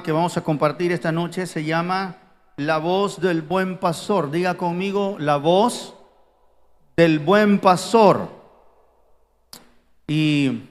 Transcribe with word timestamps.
Que 0.00 0.10
vamos 0.10 0.38
a 0.38 0.40
compartir 0.42 0.90
esta 0.90 1.12
noche 1.12 1.46
se 1.46 1.64
llama 1.64 2.16
La 2.56 2.78
voz 2.78 3.20
del 3.20 3.42
buen 3.42 3.76
pastor. 3.76 4.30
Diga 4.30 4.54
conmigo, 4.54 5.16
la 5.18 5.36
voz 5.36 5.94
del 6.96 7.18
buen 7.18 7.58
pastor. 7.58 8.30
Y 10.08 10.62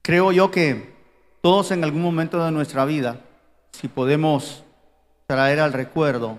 creo 0.00 0.32
yo 0.32 0.50
que 0.50 0.94
todos 1.42 1.70
en 1.72 1.84
algún 1.84 2.00
momento 2.00 2.42
de 2.42 2.50
nuestra 2.50 2.86
vida, 2.86 3.20
si 3.72 3.86
podemos 3.86 4.64
traer 5.26 5.60
al 5.60 5.74
recuerdo, 5.74 6.38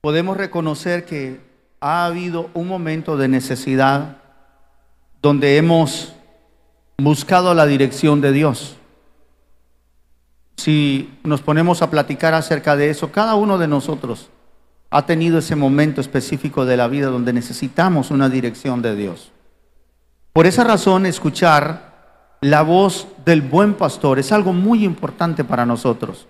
podemos 0.00 0.36
reconocer 0.36 1.04
que 1.06 1.40
ha 1.80 2.06
habido 2.06 2.50
un 2.54 2.68
momento 2.68 3.16
de 3.16 3.26
necesidad 3.26 4.18
donde 5.20 5.56
hemos 5.56 6.14
buscado 6.98 7.52
la 7.52 7.66
dirección 7.66 8.20
de 8.20 8.30
Dios. 8.30 8.76
Si 10.56 11.18
nos 11.22 11.42
ponemos 11.42 11.82
a 11.82 11.90
platicar 11.90 12.34
acerca 12.34 12.76
de 12.76 12.90
eso, 12.90 13.12
cada 13.12 13.34
uno 13.34 13.58
de 13.58 13.68
nosotros 13.68 14.30
ha 14.90 15.04
tenido 15.04 15.38
ese 15.38 15.56
momento 15.56 16.00
específico 16.00 16.64
de 16.64 16.76
la 16.76 16.88
vida 16.88 17.08
donde 17.08 17.32
necesitamos 17.32 18.10
una 18.10 18.28
dirección 18.28 18.82
de 18.82 18.96
Dios. 18.96 19.32
Por 20.32 20.46
esa 20.46 20.64
razón, 20.64 21.06
escuchar 21.06 22.36
la 22.40 22.62
voz 22.62 23.08
del 23.24 23.42
buen 23.42 23.74
pastor 23.74 24.18
es 24.18 24.32
algo 24.32 24.52
muy 24.52 24.84
importante 24.84 25.44
para 25.44 25.66
nosotros. 25.66 26.26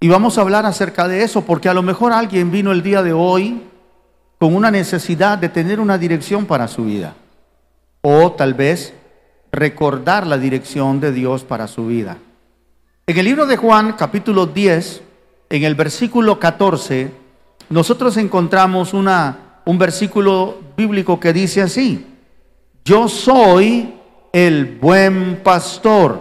Y 0.00 0.08
vamos 0.08 0.36
a 0.36 0.42
hablar 0.42 0.66
acerca 0.66 1.08
de 1.08 1.22
eso 1.22 1.42
porque 1.42 1.68
a 1.68 1.74
lo 1.74 1.82
mejor 1.82 2.12
alguien 2.12 2.50
vino 2.50 2.72
el 2.72 2.82
día 2.82 3.02
de 3.02 3.12
hoy 3.12 3.62
con 4.38 4.54
una 4.54 4.70
necesidad 4.70 5.38
de 5.38 5.48
tener 5.48 5.80
una 5.80 5.96
dirección 5.96 6.46
para 6.46 6.68
su 6.68 6.84
vida. 6.84 7.14
O 8.02 8.32
tal 8.32 8.54
vez 8.54 8.92
recordar 9.50 10.26
la 10.26 10.36
dirección 10.36 11.00
de 11.00 11.12
Dios 11.12 11.44
para 11.44 11.68
su 11.68 11.86
vida. 11.86 12.18
En 13.06 13.18
el 13.18 13.26
libro 13.26 13.44
de 13.44 13.58
Juan, 13.58 13.92
capítulo 13.98 14.46
10, 14.46 15.02
en 15.50 15.64
el 15.64 15.74
versículo 15.74 16.40
14, 16.40 17.12
nosotros 17.68 18.16
encontramos 18.16 18.94
una, 18.94 19.60
un 19.66 19.76
versículo 19.76 20.58
bíblico 20.74 21.20
que 21.20 21.34
dice 21.34 21.60
así, 21.60 22.06
yo 22.82 23.06
soy 23.08 23.92
el 24.32 24.78
buen 24.80 25.42
pastor 25.42 26.18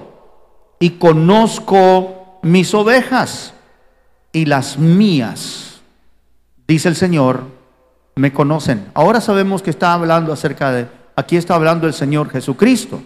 y 0.78 0.90
conozco 0.90 2.40
mis 2.42 2.73
ovejas 2.73 3.53
y 4.34 4.44
las 4.44 4.78
mías, 4.78 5.81
dice 6.68 6.90
el 6.90 6.97
Señor, 6.97 7.45
me 8.16 8.34
conocen. 8.34 8.92
Ahora 8.94 9.22
sabemos 9.22 9.62
que 9.62 9.70
está 9.70 9.94
hablando 9.94 10.34
acerca 10.34 10.73
de, 10.73 10.88
aquí 11.16 11.38
está 11.38 11.56
hablando 11.56 11.88
el 11.88 11.94
Señor 11.94 12.30
Jesucristo. 12.30 13.02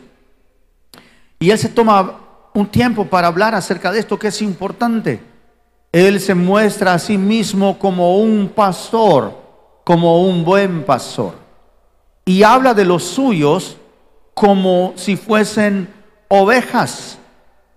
Y 1.37 1.51
Él 1.51 1.59
se 1.59 1.69
toma 1.69 2.21
un 2.57 2.65
tiempo 2.65 3.05
para 3.05 3.27
hablar 3.27 3.53
acerca 3.53 3.91
de 3.91 3.99
esto 3.99 4.17
que 4.17 4.29
es 4.29 4.41
importante. 4.41 5.21
Él 5.91 6.19
se 6.19 6.33
muestra 6.33 6.95
a 6.95 6.97
sí 6.97 7.15
mismo 7.15 7.77
como 7.77 8.17
un 8.17 8.49
pastor, 8.49 9.31
como 9.83 10.23
un 10.23 10.43
buen 10.43 10.83
pastor. 10.83 11.35
Y 12.25 12.41
habla 12.41 12.73
de 12.73 12.83
los 12.83 13.03
suyos 13.03 13.77
como 14.33 14.93
si 14.95 15.17
fuesen 15.17 15.87
ovejas. 16.29 17.19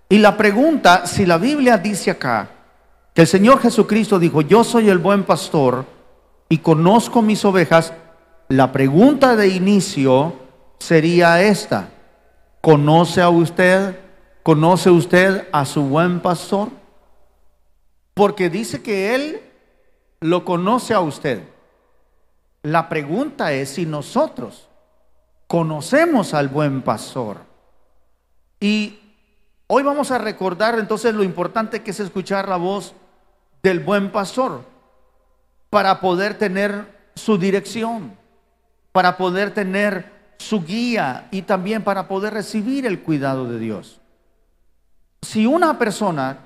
Y 0.09 0.17
la 0.17 0.35
pregunta, 0.35 1.05
si 1.05 1.27
la 1.27 1.37
Biblia 1.37 1.77
dice 1.77 2.09
acá 2.09 2.49
que 3.13 3.21
el 3.21 3.27
Señor 3.27 3.59
Jesucristo 3.59 4.17
dijo, 4.17 4.41
yo 4.41 4.63
soy 4.63 4.89
el 4.89 4.97
buen 4.97 5.25
pastor 5.25 5.85
y 6.49 6.57
conozco 6.57 7.21
mis 7.21 7.45
ovejas, 7.45 7.93
la 8.47 8.71
pregunta 8.71 9.35
de 9.35 9.47
inicio 9.49 10.33
sería 10.79 11.39
esta. 11.43 11.89
¿Conoce 12.61 13.21
a 13.21 13.29
usted 13.29 14.10
¿Conoce 14.43 14.89
usted 14.89 15.47
a 15.51 15.65
su 15.65 15.83
buen 15.83 16.19
pastor? 16.19 16.69
Porque 18.15 18.49
dice 18.49 18.81
que 18.81 19.13
Él 19.13 19.41
lo 20.19 20.43
conoce 20.45 20.95
a 20.95 20.99
usted. 20.99 21.43
La 22.63 22.89
pregunta 22.89 23.53
es 23.53 23.69
si 23.69 23.85
nosotros 23.85 24.67
conocemos 25.45 26.33
al 26.33 26.47
buen 26.47 26.81
pastor. 26.81 27.37
Y 28.59 28.99
hoy 29.67 29.83
vamos 29.83 30.09
a 30.09 30.17
recordar 30.17 30.79
entonces 30.79 31.13
lo 31.13 31.23
importante 31.23 31.83
que 31.83 31.91
es 31.91 31.99
escuchar 31.99 32.49
la 32.49 32.57
voz 32.57 32.95
del 33.61 33.79
buen 33.79 34.11
pastor 34.11 34.65
para 35.69 35.99
poder 35.99 36.39
tener 36.39 37.11
su 37.13 37.37
dirección, 37.37 38.17
para 38.91 39.17
poder 39.17 39.53
tener 39.53 40.11
su 40.39 40.63
guía 40.63 41.27
y 41.29 41.43
también 41.43 41.83
para 41.83 42.07
poder 42.07 42.33
recibir 42.33 42.87
el 42.87 43.01
cuidado 43.01 43.47
de 43.47 43.59
Dios 43.59 44.00
si 45.21 45.45
una 45.45 45.77
persona 45.77 46.39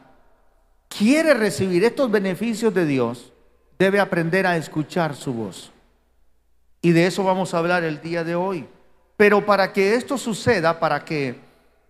quiere 0.88 1.34
recibir 1.34 1.84
estos 1.84 2.12
beneficios 2.12 2.74
de 2.74 2.86
Dios, 2.86 3.32
debe 3.78 4.00
aprender 4.00 4.48
a 4.48 4.58
escuchar 4.58 5.16
su 5.16 5.34
voz. 5.34 5.72
Y 6.82 6.92
de 6.92 7.08
eso 7.08 7.24
vamos 7.24 7.54
a 7.54 7.58
hablar 7.58 7.84
el 7.84 8.02
día 8.02 8.24
de 8.24 8.36
hoy. 8.36 8.68
Pero 9.18 9.46
para 9.46 9.74
que 9.74 9.96
esto 9.96 10.18
suceda, 10.18 10.80
para 10.80 11.04
que 11.04 11.40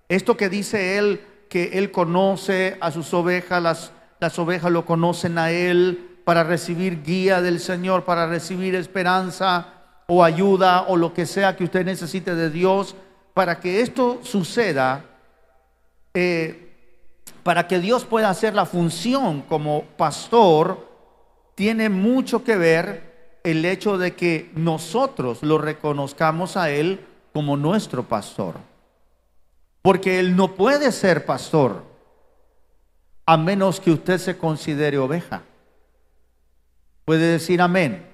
esto 0.07 0.38
que 0.38 0.50
dice 0.50 0.97
él, 0.97 1.22
que 1.50 1.78
él 1.78 1.91
conoce 1.91 2.78
a 2.79 2.91
sus 2.91 3.13
ovejas, 3.13 3.62
las, 3.62 3.91
las 4.19 4.38
ovejas 4.40 4.72
lo 4.72 4.85
conocen 4.85 5.38
a 5.38 5.51
él, 5.51 6.16
para 6.24 6.44
recibir 6.44 7.03
guía 7.03 7.41
del 7.41 7.59
Señor, 7.59 8.03
para 8.03 8.25
recibir 8.28 8.74
esperanza 8.75 9.68
o 10.07 10.24
ayuda 10.24 10.85
o 10.88 10.97
lo 10.97 11.13
que 11.13 11.25
sea 11.25 11.56
que 11.56 11.63
usted 11.63 11.85
necesite 11.85 12.35
de 12.35 12.50
Dios, 12.50 12.95
para 13.34 13.59
que 13.59 13.81
esto 13.81 14.19
suceda, 14.24 15.06
eh, 16.13 16.64
para 17.45 17.67
que 17.67 17.79
Dios 17.79 18.06
pueda 18.06 18.31
hacer 18.31 18.56
la 18.56 18.66
función 18.66 19.44
como 19.44 19.83
pastor, 19.97 20.89
tiene 21.53 21.89
mucho 21.89 22.44
que 22.44 22.57
ver 22.57 23.39
el 23.44 23.66
hecho 23.66 24.00
de 24.00 24.16
que 24.16 24.50
nosotros 24.56 25.44
lo 25.44 25.59
reconozcamos 25.59 26.57
a 26.57 26.72
Él 26.72 27.06
como 27.33 27.56
nuestro 27.56 28.01
pastor. 28.01 28.56
Porque 29.83 30.19
Él 30.19 30.35
no 30.35 30.56
puede 30.56 30.91
ser 30.91 31.28
pastor 31.28 31.83
a 33.28 33.38
menos 33.38 33.79
que 33.79 33.91
usted 33.91 34.17
se 34.17 34.39
considere 34.39 34.97
oveja. 34.97 35.44
Puede 37.06 37.33
decir 37.33 37.62
amén. 37.62 38.07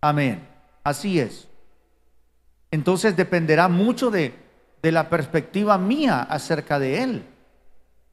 Amén. 0.00 0.46
Así 0.84 1.18
es. 1.18 1.48
Entonces 2.70 3.16
dependerá 3.16 3.66
mucho 3.66 4.12
de, 4.12 4.32
de 4.80 4.92
la 4.92 5.08
perspectiva 5.08 5.76
mía 5.76 6.22
acerca 6.22 6.78
de 6.78 7.02
Él. 7.02 7.24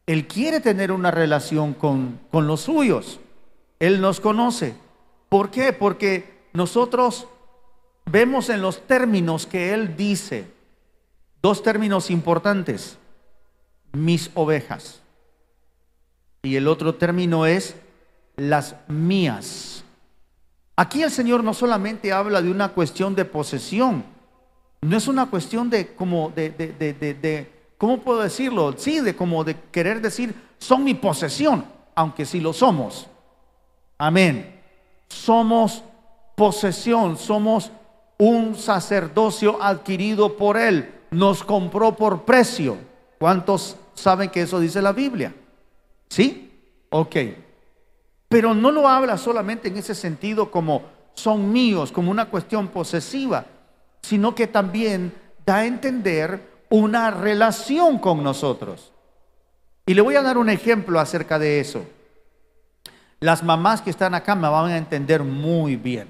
Él 0.06 0.28
quiere 0.28 0.60
tener 0.60 0.92
una 0.92 1.12
relación 1.12 1.74
con, 1.74 2.20
con 2.32 2.48
los 2.48 2.62
suyos. 2.62 3.20
Él 3.80 4.02
nos 4.02 4.20
conoce. 4.20 4.76
¿Por 5.30 5.50
qué? 5.50 5.74
Porque 5.74 6.48
nosotros 6.54 7.28
vemos 8.06 8.50
en 8.50 8.62
los 8.62 8.86
términos 8.86 9.46
que 9.46 9.74
Él 9.74 9.96
dice, 9.96 10.46
dos 11.42 11.64
términos 11.64 12.10
importantes, 12.10 12.98
mis 13.94 14.30
ovejas. 14.34 15.02
Y 16.44 16.56
el 16.58 16.68
otro 16.68 16.96
término 16.96 17.46
es 17.46 17.76
las 18.36 18.76
mías. 18.88 19.84
Aquí 20.76 21.02
el 21.04 21.12
Señor 21.12 21.44
no 21.44 21.54
solamente 21.54 22.12
habla 22.12 22.42
de 22.42 22.52
una 22.52 22.70
cuestión 22.70 23.16
de 23.16 23.26
posesión, 23.26 24.04
no 24.82 24.98
es 24.98 25.08
una 25.08 25.28
cuestión 25.28 25.70
de 25.70 25.94
como 25.96 26.32
de, 26.36 26.50
de, 26.50 26.74
de 26.74 27.53
¿cómo 27.84 27.98
puedo 27.98 28.22
decirlo? 28.22 28.74
Sí, 28.78 29.02
de 29.02 29.14
como 29.14 29.44
de 29.44 29.58
querer 29.70 30.00
decir, 30.00 30.34
son 30.58 30.86
mi 30.86 30.94
posesión, 30.94 31.66
aunque 31.96 32.26
sí 32.26 32.40
lo 32.40 32.54
somos. 32.54 33.08
Amén. 33.98 34.62
Somos 35.10 35.84
posesión, 36.34 37.18
somos 37.18 37.74
un 38.18 38.56
sacerdocio 38.56 39.62
adquirido 39.62 40.38
por 40.38 40.56
Él, 40.56 40.94
nos 41.12 41.44
compró 41.44 41.94
por 41.94 42.24
precio. 42.24 42.78
¿Cuántos 43.20 43.76
saben 43.96 44.30
que 44.30 44.44
eso 44.44 44.62
dice 44.62 44.82
la 44.82 44.94
Biblia? 44.94 45.36
¿Sí? 46.08 46.54
Ok. 46.90 47.18
Pero 48.30 48.54
no 48.54 48.72
lo 48.72 48.88
habla 48.88 49.18
solamente 49.18 49.68
en 49.68 49.76
ese 49.76 49.94
sentido 49.94 50.50
como 50.50 50.84
son 51.16 51.52
míos, 51.52 51.92
como 51.92 52.12
una 52.12 52.30
cuestión 52.30 52.70
posesiva, 52.70 53.46
sino 54.02 54.34
que 54.34 54.48
también 54.48 55.14
da 55.46 55.58
a 55.58 55.66
entender 55.66 56.53
una 56.74 57.12
relación 57.12 58.00
con 58.00 58.24
nosotros. 58.24 58.92
Y 59.86 59.94
le 59.94 60.02
voy 60.02 60.16
a 60.16 60.24
dar 60.24 60.40
un 60.40 60.50
ejemplo 60.50 61.00
acerca 61.00 61.38
de 61.38 61.60
eso. 61.60 61.86
Las 63.20 63.44
mamás 63.44 63.84
que 63.84 63.92
están 63.92 64.16
acá 64.16 64.34
me 64.34 64.50
van 64.50 64.72
a 64.72 64.78
entender 64.78 65.22
muy 65.22 65.76
bien. 65.76 66.08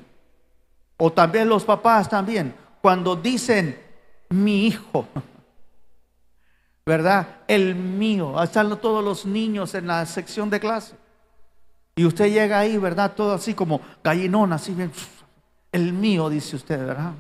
O 0.96 1.12
también 1.12 1.50
los 1.50 1.66
papás 1.66 2.10
también. 2.10 2.56
Cuando 2.82 3.18
dicen 3.18 3.78
mi 4.30 4.68
hijo, 4.68 5.06
¿verdad? 6.86 7.28
El 7.46 7.76
mío. 7.76 8.42
Están 8.42 8.80
todos 8.80 9.04
los 9.04 9.26
niños 9.26 9.76
en 9.76 9.88
la 9.88 10.06
sección 10.06 10.50
de 10.50 10.62
clase. 10.62 10.96
Y 11.94 12.06
usted 12.06 12.32
llega 12.32 12.60
ahí, 12.60 12.78
¿verdad? 12.78 13.12
Todo 13.18 13.34
así 13.34 13.54
como 13.54 13.82
gallinón, 14.02 14.54
así 14.54 14.74
bien. 14.74 14.94
El 15.74 15.92
mío, 15.92 16.30
dice 16.30 16.56
usted, 16.56 16.80
¿verdad? 16.80 17.12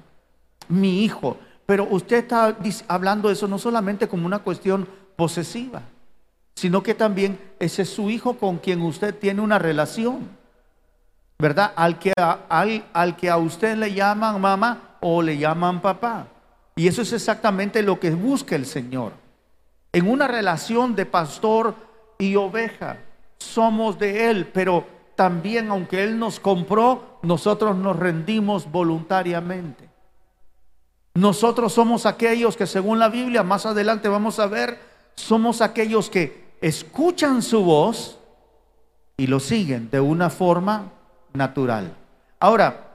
Mi 0.69 1.03
hijo. 1.03 1.37
Pero 1.73 1.87
usted 1.89 2.17
está 2.17 2.55
hablando 2.87 3.29
de 3.29 3.33
eso 3.33 3.47
no 3.47 3.57
solamente 3.57 4.07
como 4.07 4.27
una 4.27 4.37
cuestión 4.37 4.87
posesiva, 5.15 5.81
sino 6.53 6.83
que 6.83 6.93
también 6.93 7.39
ese 7.57 7.81
es 7.81 7.89
su 7.89 8.11
hijo 8.11 8.37
con 8.37 8.59
quien 8.59 8.79
usted 8.83 9.17
tiene 9.17 9.41
una 9.41 9.57
relación, 9.57 10.29
¿verdad? 11.39 11.73
Al 11.75 11.97
que 11.97 12.13
a, 12.15 12.41
al, 12.47 12.85
al 12.93 13.15
que 13.15 13.27
a 13.27 13.37
usted 13.37 13.75
le 13.75 13.91
llaman 13.91 14.39
mamá 14.39 14.97
o 15.01 15.23
le 15.23 15.39
llaman 15.39 15.81
papá. 15.81 16.27
Y 16.75 16.87
eso 16.87 17.01
es 17.01 17.11
exactamente 17.11 17.81
lo 17.81 17.99
que 17.99 18.11
busca 18.11 18.55
el 18.55 18.67
Señor. 18.67 19.13
En 19.93 20.07
una 20.07 20.27
relación 20.27 20.93
de 20.95 21.07
pastor 21.07 21.73
y 22.19 22.35
oveja, 22.35 22.99
somos 23.39 23.97
de 23.97 24.29
Él, 24.29 24.45
pero 24.53 24.85
también 25.15 25.71
aunque 25.71 26.03
Él 26.03 26.19
nos 26.19 26.39
compró, 26.39 27.17
nosotros 27.23 27.75
nos 27.75 27.97
rendimos 27.97 28.71
voluntariamente. 28.71 29.92
Nosotros 31.15 31.73
somos 31.73 32.05
aquellos 32.05 32.57
que 32.57 32.65
según 32.65 32.97
la 32.97 33.09
Biblia, 33.09 33.43
más 33.43 33.65
adelante 33.65 34.07
vamos 34.07 34.39
a 34.39 34.47
ver, 34.47 34.79
somos 35.15 35.61
aquellos 35.61 36.09
que 36.09 36.55
escuchan 36.59 37.41
su 37.43 37.63
voz 37.63 38.17
y 39.15 39.27
lo 39.27 39.39
siguen 39.39 39.89
de 39.91 39.99
una 39.99 40.31
forma 40.31 40.91
natural. 41.33 41.95
Ahora, 42.39 42.93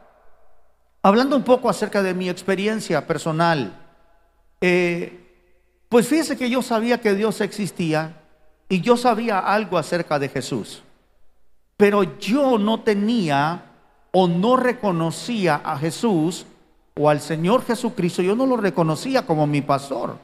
hablando 1.02 1.36
un 1.36 1.44
poco 1.44 1.70
acerca 1.70 2.02
de 2.02 2.12
mi 2.12 2.28
experiencia 2.28 3.06
personal, 3.06 3.72
eh, 4.60 5.24
pues 5.88 6.08
fíjese 6.08 6.36
que 6.36 6.50
yo 6.50 6.60
sabía 6.60 7.00
que 7.00 7.14
Dios 7.14 7.40
existía 7.40 8.20
y 8.68 8.80
yo 8.80 8.96
sabía 8.96 9.38
algo 9.38 9.78
acerca 9.78 10.18
de 10.18 10.28
Jesús, 10.28 10.82
pero 11.76 12.18
yo 12.18 12.58
no 12.58 12.80
tenía 12.80 13.62
o 14.10 14.26
no 14.26 14.56
reconocía 14.56 15.60
a 15.64 15.78
Jesús 15.78 16.46
o 16.98 17.08
al 17.08 17.20
Señor 17.20 17.64
Jesucristo, 17.64 18.22
yo 18.22 18.34
no 18.34 18.44
lo 18.44 18.56
reconocía 18.56 19.24
como 19.24 19.46
mi 19.46 19.62
pastor. 19.62 20.18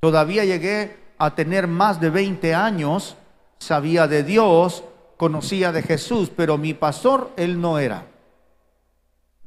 Todavía 0.00 0.44
llegué 0.44 0.96
a 1.16 1.34
tener 1.34 1.68
más 1.68 2.00
de 2.00 2.10
20 2.10 2.54
años, 2.54 3.16
sabía 3.58 4.08
de 4.08 4.24
Dios, 4.24 4.82
conocía 5.16 5.70
de 5.70 5.82
Jesús, 5.82 6.30
pero 6.34 6.58
mi 6.58 6.74
pastor 6.74 7.30
él 7.36 7.60
no 7.60 7.78
era. 7.78 8.04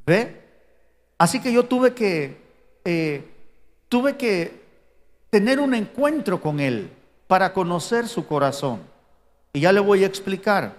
¿Ve? 0.06 0.40
Así 1.18 1.40
que 1.40 1.52
yo 1.52 1.66
tuve 1.66 1.92
que, 1.92 2.40
eh, 2.84 3.24
tuve 3.90 4.16
que 4.16 4.62
tener 5.28 5.60
un 5.60 5.74
encuentro 5.74 6.40
con 6.40 6.58
él 6.58 6.90
para 7.26 7.52
conocer 7.52 8.08
su 8.08 8.26
corazón. 8.26 8.80
Y 9.52 9.60
ya 9.60 9.72
le 9.72 9.80
voy 9.80 10.04
a 10.04 10.06
explicar. 10.06 10.74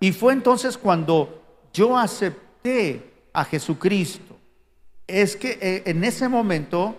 Y 0.00 0.12
fue 0.12 0.32
entonces 0.32 0.78
cuando 0.78 1.42
yo 1.72 1.98
acepté 1.98 3.12
a 3.32 3.44
Jesucristo 3.44 4.35
es 5.06 5.36
que 5.36 5.58
eh, 5.60 5.82
en 5.86 6.04
ese 6.04 6.28
momento 6.28 6.96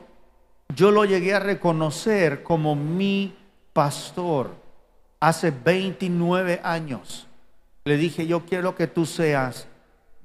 yo 0.75 0.92
lo 0.92 1.06
llegué 1.06 1.33
a 1.33 1.39
reconocer 1.39 2.44
como 2.44 2.75
mi 2.75 3.36
pastor 3.74 4.51
hace 5.19 5.51
29 5.51 6.62
años. 6.63 7.27
Le 7.86 7.98
dije, 7.98 8.27
yo 8.27 8.45
quiero 8.45 8.75
que 8.75 8.88
tú 8.88 9.06
seas 9.06 9.68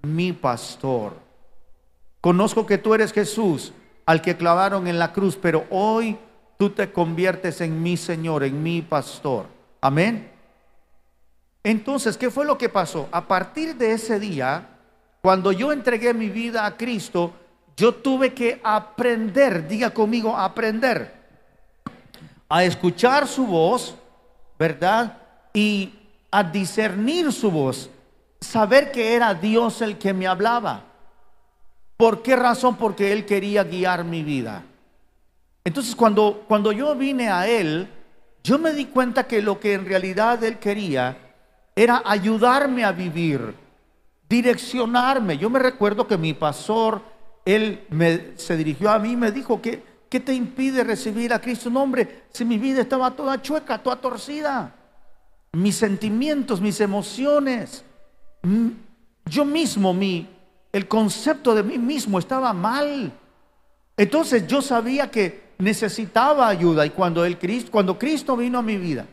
mi 0.03 0.33
pastor. 0.33 1.15
Conozco 2.21 2.67
que 2.67 2.79
tú 2.79 2.95
eres 2.95 3.13
Jesús, 3.13 3.73
al 4.07 4.21
que 4.21 4.37
clavaron 4.37 4.87
en 4.87 4.99
la 4.99 5.13
cruz, 5.13 5.37
pero 5.41 5.65
hoy 5.71 6.19
tú 6.59 6.71
te 6.71 6.93
conviertes 6.93 7.61
en 7.61 7.83
mi 7.83 7.97
Señor, 7.97 8.45
en 8.45 8.63
mi 8.63 8.83
pastor. 8.83 9.47
Amén. 9.81 10.31
Entonces, 11.65 12.17
¿qué 12.17 12.31
fue 12.31 12.45
lo 12.45 12.59
que 12.59 12.69
pasó? 12.69 13.09
A 13.13 13.27
partir 13.29 13.77
de 13.77 13.93
ese 13.93 14.19
día, 14.19 14.69
cuando 15.21 15.53
yo 15.53 15.73
entregué 15.73 16.13
mi 16.15 16.29
vida 16.29 16.67
a 16.67 16.77
Cristo, 16.77 17.33
yo 17.77 17.95
tuve 17.95 18.33
que 18.33 18.61
aprender, 18.63 19.67
diga 19.67 19.91
conmigo, 19.91 20.37
aprender 20.37 21.23
a 22.49 22.65
escuchar 22.65 23.27
su 23.27 23.47
voz, 23.47 23.95
¿verdad? 24.59 25.19
Y 25.55 25.93
a 26.31 26.43
discernir 26.43 27.33
su 27.33 27.51
voz, 27.51 27.91
saber 28.41 28.93
que 28.93 29.15
era 29.15 29.35
Dios 29.35 29.81
el 29.83 29.99
que 29.99 30.13
me 30.13 30.27
hablaba. 30.27 30.85
¿Por 31.97 32.23
qué 32.23 32.37
razón? 32.37 32.77
Porque 32.77 33.13
Él 33.13 33.25
quería 33.25 33.65
guiar 33.65 34.05
mi 34.05 34.23
vida. 34.23 34.65
Entonces 35.65 35.95
cuando, 35.95 36.45
cuando 36.49 36.73
yo 36.73 36.95
vine 36.95 37.31
a 37.31 37.47
Él, 37.47 37.89
yo 38.43 38.59
me 38.59 38.73
di 38.73 38.87
cuenta 38.87 39.25
que 39.25 39.41
lo 39.41 39.61
que 39.61 39.75
en 39.75 39.87
realidad 39.87 40.43
Él 40.43 40.59
quería 40.59 41.17
era 41.77 42.03
ayudarme 42.05 42.85
a 42.85 42.93
vivir, 42.93 43.55
direccionarme. 44.29 45.39
Yo 45.39 45.49
me 45.49 45.59
recuerdo 45.59 46.07
que 46.07 46.19
mi 46.19 46.35
pastor 46.35 47.12
él 47.45 47.85
me, 47.91 48.33
se 48.37 48.57
dirigió 48.57 48.91
a 48.91 48.99
mí 48.99 49.13
y 49.13 49.17
me 49.17 49.33
dijo, 49.33 49.61
¿qué, 49.61 49.83
¿qué 50.09 50.21
te 50.21 50.35
impide 50.35 50.85
recibir 50.85 51.33
a 51.33 51.41
Cristo? 51.41 51.71
No, 51.71 51.83
hombre, 51.83 52.25
si 52.31 52.45
mi 52.45 52.59
vida 52.59 52.83
estaba 52.83 53.11
toda 53.11 53.43
chueca, 53.43 53.79
toda 53.79 53.97
torcida, 53.97 54.75
mis 55.53 55.77
sentimientos, 55.77 56.61
mis 56.61 56.81
emociones, 56.81 57.85
yo 59.27 59.45
mismo, 59.45 59.93
mi, 59.93 60.29
el 60.73 60.87
concepto 60.87 61.55
de 61.55 61.63
mí 61.63 61.79
mismo 61.79 62.19
estaba 62.19 62.53
mal. 62.53 63.13
Entonces 63.97 64.47
yo 64.47 64.63
sabía 64.63 65.11
que 65.11 65.53
necesitaba 65.59 66.49
ayuda 66.49 66.87
y 66.87 66.91
cuando, 66.91 67.25
el 67.25 67.39
Cristo, 67.39 67.71
cuando 67.71 67.99
Cristo 67.99 68.37
vino 68.37 68.59
a 68.59 68.63
mi 68.63 68.77
vida, 68.77 69.07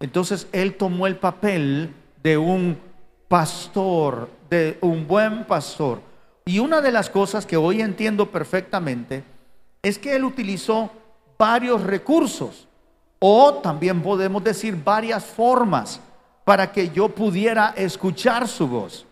entonces 0.00 0.46
Él 0.52 0.74
tomó 0.74 1.06
el 1.06 1.16
papel 1.16 1.94
de 2.22 2.38
un 2.38 2.76
pastor, 3.28 4.30
de 4.48 4.78
un 4.80 5.06
buen 5.06 5.44
pastor 5.44 6.11
y 6.44 6.58
una 6.58 6.80
de 6.80 6.92
las 6.92 7.08
cosas 7.10 7.46
que 7.46 7.56
hoy 7.56 7.80
entiendo 7.80 8.30
perfectamente 8.30 9.24
es 9.82 9.98
que 9.98 10.14
él 10.16 10.24
utilizó 10.24 10.90
varios 11.38 11.82
recursos 11.82 12.68
o 13.18 13.54
también 13.54 14.02
podemos 14.02 14.42
decir 14.42 14.76
varias 14.82 15.24
formas 15.24 16.00
para 16.44 16.72
que 16.72 16.90
yo 16.90 17.08
pudiera 17.08 17.72
escuchar 17.76 18.48
su 18.48 18.66
voz. 18.66 19.06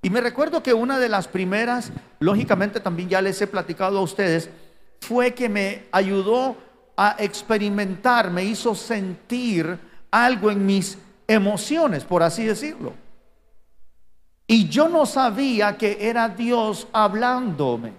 Y 0.00 0.10
me 0.10 0.20
recuerdo 0.20 0.62
que 0.62 0.72
una 0.72 0.98
de 0.98 1.08
las 1.08 1.26
primeras, 1.26 1.90
lógicamente 2.20 2.78
también 2.78 3.08
ya 3.08 3.20
les 3.20 3.42
he 3.42 3.48
platicado 3.48 3.98
a 3.98 4.02
ustedes, 4.02 4.48
fue 5.00 5.34
que 5.34 5.48
me 5.48 5.86
ayudó 5.90 6.56
a 6.96 7.16
experimentar, 7.18 8.30
me 8.30 8.44
hizo 8.44 8.74
sentir 8.74 9.78
algo 10.10 10.50
en 10.50 10.64
mis 10.64 10.98
emociones, 11.26 12.04
por 12.04 12.22
así 12.22 12.44
decirlo. 12.44 12.92
Y 14.50 14.66
yo 14.70 14.88
no 14.88 15.04
sabía 15.04 15.76
que 15.76 16.08
era 16.08 16.30
Dios 16.30 16.88
hablándome. 16.90 17.92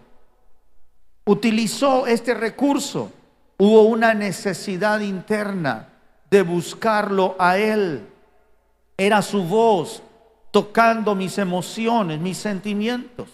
Utilizó 1.24 2.08
este 2.08 2.34
recurso. 2.34 3.12
Hubo 3.60 3.84
una 3.84 4.16
necesidad 4.16 5.00
interna 5.02 5.90
de 6.32 6.42
buscarlo 6.42 7.36
a 7.38 7.60
Él. 7.60 8.08
Era 8.98 9.22
su 9.22 9.44
voz 9.44 10.02
tocando 10.50 11.14
mis 11.14 11.38
emociones, 11.38 12.20
mis 12.20 12.40
sentimientos, 12.40 13.30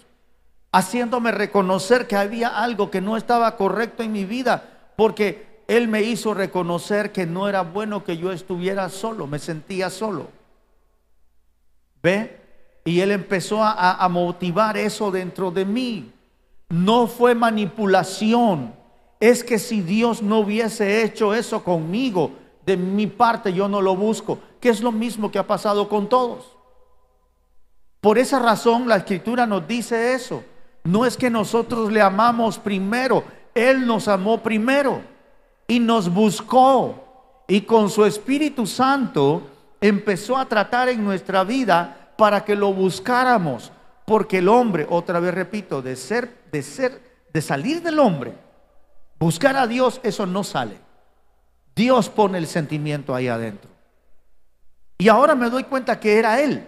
haciéndome 0.73 1.31
reconocer 1.31 2.07
que 2.07 2.17
había 2.17 2.49
algo 2.49 2.91
que 2.91 2.99
no 2.99 3.15
estaba 3.15 3.55
correcto 3.55 4.03
en 4.03 4.11
mi 4.11 4.25
vida, 4.25 4.91
porque 4.97 5.63
Él 5.69 5.87
me 5.87 6.01
hizo 6.01 6.33
reconocer 6.33 7.13
que 7.13 7.25
no 7.25 7.47
era 7.47 7.61
bueno 7.61 8.03
que 8.03 8.17
yo 8.17 8.33
estuviera 8.33 8.89
solo, 8.89 9.25
me 9.25 9.39
sentía 9.39 9.89
solo. 9.89 10.27
¿Ve? 12.03 12.44
Y 12.85 13.01
él 13.01 13.11
empezó 13.11 13.63
a, 13.63 14.07
motivar 14.09 14.77
eso 14.77 15.09
dentro 15.09 15.49
de 15.49 15.65
mí. 15.65 16.11
No 16.69 17.07
fue 17.07 17.33
manipulación. 17.33 18.73
Es 19.19 19.43
que 19.43 19.57
si 19.57 19.81
Dios 19.81 20.21
no 20.21 20.39
hubiese 20.39 21.03
hecho 21.03 21.33
eso 21.33 21.63
conmigo, 21.63 22.31
de 22.63 22.77
mi 22.77 23.07
parte 23.07 23.51
yo 23.51 23.67
no 23.67 23.81
lo 23.81 23.95
busco, 23.95 24.39
que 24.59 24.69
es 24.69 24.81
lo 24.81 24.91
mismo 24.91 25.31
que 25.31 25.39
ha 25.39 25.47
pasado 25.47 25.89
con 25.89 26.07
todos. 26.07 26.55
Por 28.01 28.19
esa 28.19 28.37
razón 28.37 28.87
la 28.87 28.97
escritura 28.97 29.47
nos 29.47 29.67
dice 29.67 30.13
eso. 30.13 30.43
No 30.83 31.07
es 31.07 31.17
que 31.17 31.31
nosotros 31.31 31.91
le 31.91 32.01
amamos 32.01 32.59
primero, 32.59 33.23
Él 33.55 33.87
nos 33.87 34.07
amó 34.07 34.43
primero 34.43 35.01
y 35.67 35.79
nos 35.79 36.13
buscó 36.13 37.05
y 37.47 37.61
con 37.61 37.89
su 37.89 38.05
Espíritu 38.05 38.67
Santo 38.67 39.41
empezó 39.81 40.37
a 40.37 40.45
tratar 40.45 40.89
en 40.89 41.03
nuestra 41.03 41.43
vida 41.43 42.04
para 42.17 42.43
que 42.43 42.55
lo 42.55 42.73
buscáramos, 42.73 43.71
porque 44.05 44.39
el 44.39 44.47
hombre, 44.47 44.85
otra 44.89 45.19
vez 45.19 45.33
repito, 45.33 45.81
de 45.81 45.95
ser, 45.95 46.43
de 46.51 46.61
ser, 46.61 47.01
de 47.33 47.41
salir 47.41 47.81
del 47.81 47.99
hombre, 47.99 48.33
buscar 49.19 49.55
a 49.55 49.67
Dios, 49.67 49.99
eso 50.03 50.25
no 50.25 50.43
sale. 50.43 50.77
Dios 51.75 52.09
pone 52.09 52.37
el 52.37 52.47
sentimiento 52.47 53.13
ahí 53.13 53.27
adentro. 53.27 53.69
Y 54.97 55.09
ahora 55.09 55.35
me 55.35 55.49
doy 55.49 55.63
cuenta 55.65 55.99
que 55.99 56.17
era 56.17 56.39
Él. 56.39 56.67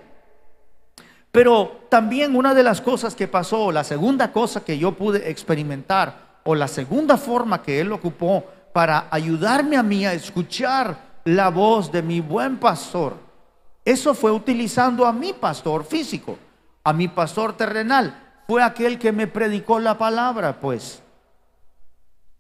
Pero 1.31 1.85
también 1.89 2.35
una 2.35 2.53
de 2.53 2.63
las 2.63 2.81
cosas 2.81 3.15
que 3.15 3.27
pasó, 3.27 3.71
la 3.71 3.83
segunda 3.83 4.31
cosa 4.33 4.65
que 4.65 4.77
yo 4.77 4.93
pude 4.93 5.29
experimentar, 5.29 6.27
o 6.43 6.55
la 6.55 6.67
segunda 6.67 7.17
forma 7.17 7.61
que 7.61 7.79
Él 7.79 7.91
ocupó 7.91 8.43
para 8.73 9.07
ayudarme 9.11 9.77
a 9.77 9.83
mí 9.83 10.05
a 10.05 10.13
escuchar 10.13 10.97
la 11.25 11.49
voz 11.49 11.91
de 11.91 12.01
mi 12.01 12.21
buen 12.21 12.57
pastor, 12.57 13.26
eso 13.87 14.13
fue 14.13 14.31
utilizando 14.31 15.05
a 15.05 15.13
mi 15.13 15.31
pastor 15.31 15.85
físico, 15.85 16.37
a 16.83 16.91
mi 16.91 17.07
pastor 17.07 17.55
terrenal. 17.55 18.43
Fue 18.45 18.61
aquel 18.61 18.99
que 18.99 19.13
me 19.13 19.27
predicó 19.27 19.79
la 19.79 19.97
palabra, 19.97 20.59
pues. 20.59 21.01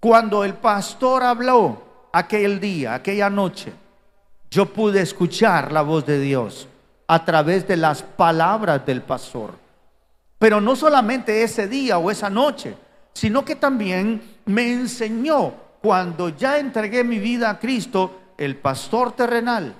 Cuando 0.01 0.43
el 0.43 0.55
pastor 0.55 1.23
habló 1.23 2.09
aquel 2.11 2.59
día, 2.59 2.95
aquella 2.95 3.29
noche, 3.29 3.71
yo 4.51 4.65
pude 4.73 4.99
escuchar 4.99 5.71
la 5.71 5.83
voz 5.83 6.05
de 6.05 6.19
Dios 6.19 6.67
a 7.07 7.23
través 7.23 7.65
de 7.65 7.77
las 7.77 8.03
palabras 8.03 8.85
del 8.85 9.01
pastor. 9.01 9.51
Pero 10.37 10.59
no 10.59 10.75
solamente 10.75 11.43
ese 11.43 11.69
día 11.69 11.97
o 11.97 12.11
esa 12.11 12.29
noche, 12.29 12.75
sino 13.13 13.45
que 13.45 13.55
también 13.55 14.21
me 14.43 14.73
enseñó 14.73 15.53
cuando 15.81 16.27
ya 16.27 16.59
entregué 16.59 17.05
mi 17.05 17.19
vida 17.19 17.49
a 17.49 17.57
Cristo, 17.57 18.33
el 18.37 18.57
pastor 18.57 19.13
terrenal, 19.13 19.73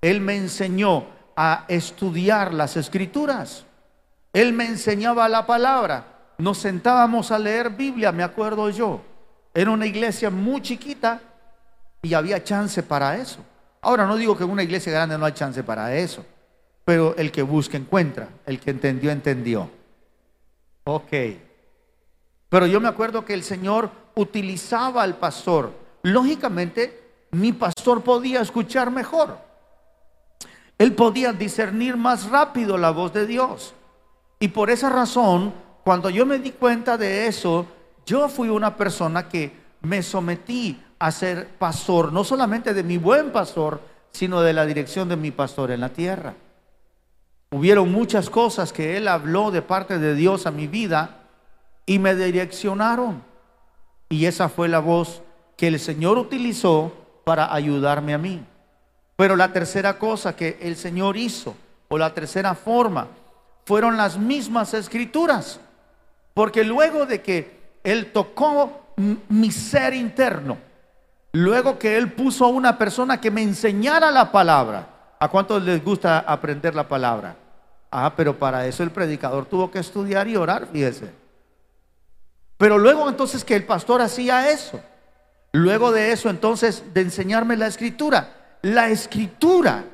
él 0.00 0.20
me 0.20 0.36
enseñó 0.36 1.04
a 1.36 1.64
estudiar 1.68 2.54
las 2.54 2.76
escrituras. 2.76 3.64
Él 4.32 4.52
me 4.52 4.66
enseñaba 4.66 5.28
la 5.28 5.46
palabra. 5.46 6.04
Nos 6.38 6.58
sentábamos 6.58 7.30
a 7.30 7.38
leer 7.38 7.70
Biblia, 7.70 8.12
me 8.12 8.22
acuerdo 8.22 8.70
yo. 8.70 9.02
Era 9.52 9.70
una 9.70 9.86
iglesia 9.86 10.30
muy 10.30 10.62
chiquita 10.62 11.20
y 12.02 12.14
había 12.14 12.42
chance 12.42 12.82
para 12.82 13.16
eso. 13.16 13.40
Ahora 13.82 14.06
no 14.06 14.16
digo 14.16 14.36
que 14.36 14.44
en 14.44 14.50
una 14.50 14.62
iglesia 14.62 14.92
grande 14.92 15.18
no 15.18 15.26
hay 15.26 15.32
chance 15.32 15.62
para 15.62 15.94
eso, 15.94 16.24
pero 16.84 17.14
el 17.16 17.32
que 17.32 17.42
busca 17.42 17.76
encuentra, 17.76 18.28
el 18.46 18.60
que 18.60 18.70
entendió 18.70 19.10
entendió. 19.10 19.70
Ok. 20.84 21.12
Pero 22.48 22.66
yo 22.66 22.80
me 22.80 22.88
acuerdo 22.88 23.24
que 23.24 23.34
el 23.34 23.42
Señor 23.42 23.90
utilizaba 24.14 25.02
al 25.02 25.16
pastor. 25.16 25.72
Lógicamente, 26.02 27.26
mi 27.32 27.52
pastor 27.52 28.02
podía 28.02 28.40
escuchar 28.40 28.90
mejor. 28.90 29.49
Él 30.80 30.94
podía 30.94 31.34
discernir 31.34 31.98
más 31.98 32.30
rápido 32.30 32.78
la 32.78 32.90
voz 32.90 33.12
de 33.12 33.26
Dios. 33.26 33.74
Y 34.38 34.48
por 34.48 34.70
esa 34.70 34.88
razón, 34.88 35.52
cuando 35.84 36.08
yo 36.08 36.24
me 36.24 36.38
di 36.38 36.52
cuenta 36.52 36.96
de 36.96 37.26
eso, 37.26 37.66
yo 38.06 38.30
fui 38.30 38.48
una 38.48 38.78
persona 38.78 39.28
que 39.28 39.52
me 39.82 40.02
sometí 40.02 40.82
a 40.98 41.10
ser 41.10 41.48
pastor, 41.58 42.14
no 42.14 42.24
solamente 42.24 42.72
de 42.72 42.82
mi 42.82 42.96
buen 42.96 43.30
pastor, 43.30 43.82
sino 44.10 44.40
de 44.40 44.54
la 44.54 44.64
dirección 44.64 45.06
de 45.10 45.16
mi 45.16 45.30
pastor 45.30 45.70
en 45.70 45.80
la 45.80 45.90
tierra. 45.90 46.32
Hubieron 47.50 47.92
muchas 47.92 48.30
cosas 48.30 48.72
que 48.72 48.96
él 48.96 49.06
habló 49.06 49.50
de 49.50 49.60
parte 49.60 49.98
de 49.98 50.14
Dios 50.14 50.46
a 50.46 50.50
mi 50.50 50.66
vida 50.66 51.24
y 51.84 51.98
me 51.98 52.14
direccionaron. 52.14 53.22
Y 54.08 54.24
esa 54.24 54.48
fue 54.48 54.66
la 54.66 54.78
voz 54.78 55.20
que 55.58 55.68
el 55.68 55.78
Señor 55.78 56.16
utilizó 56.16 56.90
para 57.26 57.52
ayudarme 57.52 58.14
a 58.14 58.18
mí. 58.18 58.42
Pero 59.20 59.36
la 59.36 59.52
tercera 59.52 59.98
cosa 59.98 60.34
que 60.34 60.56
el 60.62 60.76
Señor 60.76 61.18
hizo, 61.18 61.54
o 61.88 61.98
la 61.98 62.14
tercera 62.14 62.54
forma, 62.54 63.06
fueron 63.66 63.98
las 63.98 64.16
mismas 64.16 64.72
escrituras. 64.72 65.60
Porque 66.32 66.64
luego 66.64 67.04
de 67.04 67.20
que 67.20 67.60
Él 67.84 68.12
tocó 68.12 68.94
mi 69.28 69.50
ser 69.50 69.92
interno, 69.92 70.56
Luego 71.32 71.78
que 71.78 71.98
Él 71.98 72.10
puso 72.12 72.46
a 72.46 72.48
una 72.48 72.78
persona 72.78 73.20
que 73.20 73.30
me 73.30 73.42
enseñara 73.42 74.10
la 74.10 74.32
palabra. 74.32 74.86
¿A 75.18 75.28
cuántos 75.28 75.62
les 75.62 75.84
gusta 75.84 76.20
aprender 76.20 76.74
la 76.74 76.88
palabra? 76.88 77.36
Ah, 77.90 78.14
pero 78.16 78.38
para 78.38 78.66
eso 78.66 78.82
el 78.82 78.90
predicador 78.90 79.44
tuvo 79.44 79.70
que 79.70 79.80
estudiar 79.80 80.28
y 80.28 80.36
orar, 80.36 80.66
fíjese. 80.72 81.10
Pero 82.56 82.78
luego 82.78 83.06
entonces 83.06 83.44
que 83.44 83.54
el 83.54 83.64
pastor 83.64 84.00
hacía 84.00 84.50
eso. 84.50 84.80
Luego 85.52 85.92
de 85.92 86.12
eso 86.12 86.30
entonces 86.30 86.82
de 86.94 87.02
enseñarme 87.02 87.58
la 87.58 87.66
escritura. 87.66 88.39
La 88.62 88.88
escritura 88.88 89.84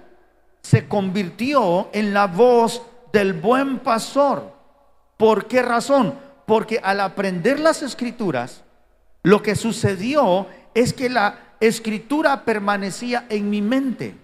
se 0.61 0.88
convirtió 0.88 1.88
en 1.92 2.12
la 2.12 2.26
voz 2.26 2.82
del 3.12 3.32
buen 3.32 3.78
pastor. 3.78 4.52
¿Por 5.16 5.46
qué 5.46 5.62
razón? 5.62 6.14
Porque 6.44 6.80
al 6.82 7.00
aprender 7.00 7.61
las 7.61 7.82
escrituras, 7.82 8.64
lo 9.23 9.42
que 9.42 9.54
sucedió 9.54 10.46
es 10.75 10.92
que 10.92 11.08
la 11.08 11.38
escritura 11.61 12.44
permanecía 12.44 13.26
en 13.28 13.49
mi 13.49 13.62
mente. 13.62 14.16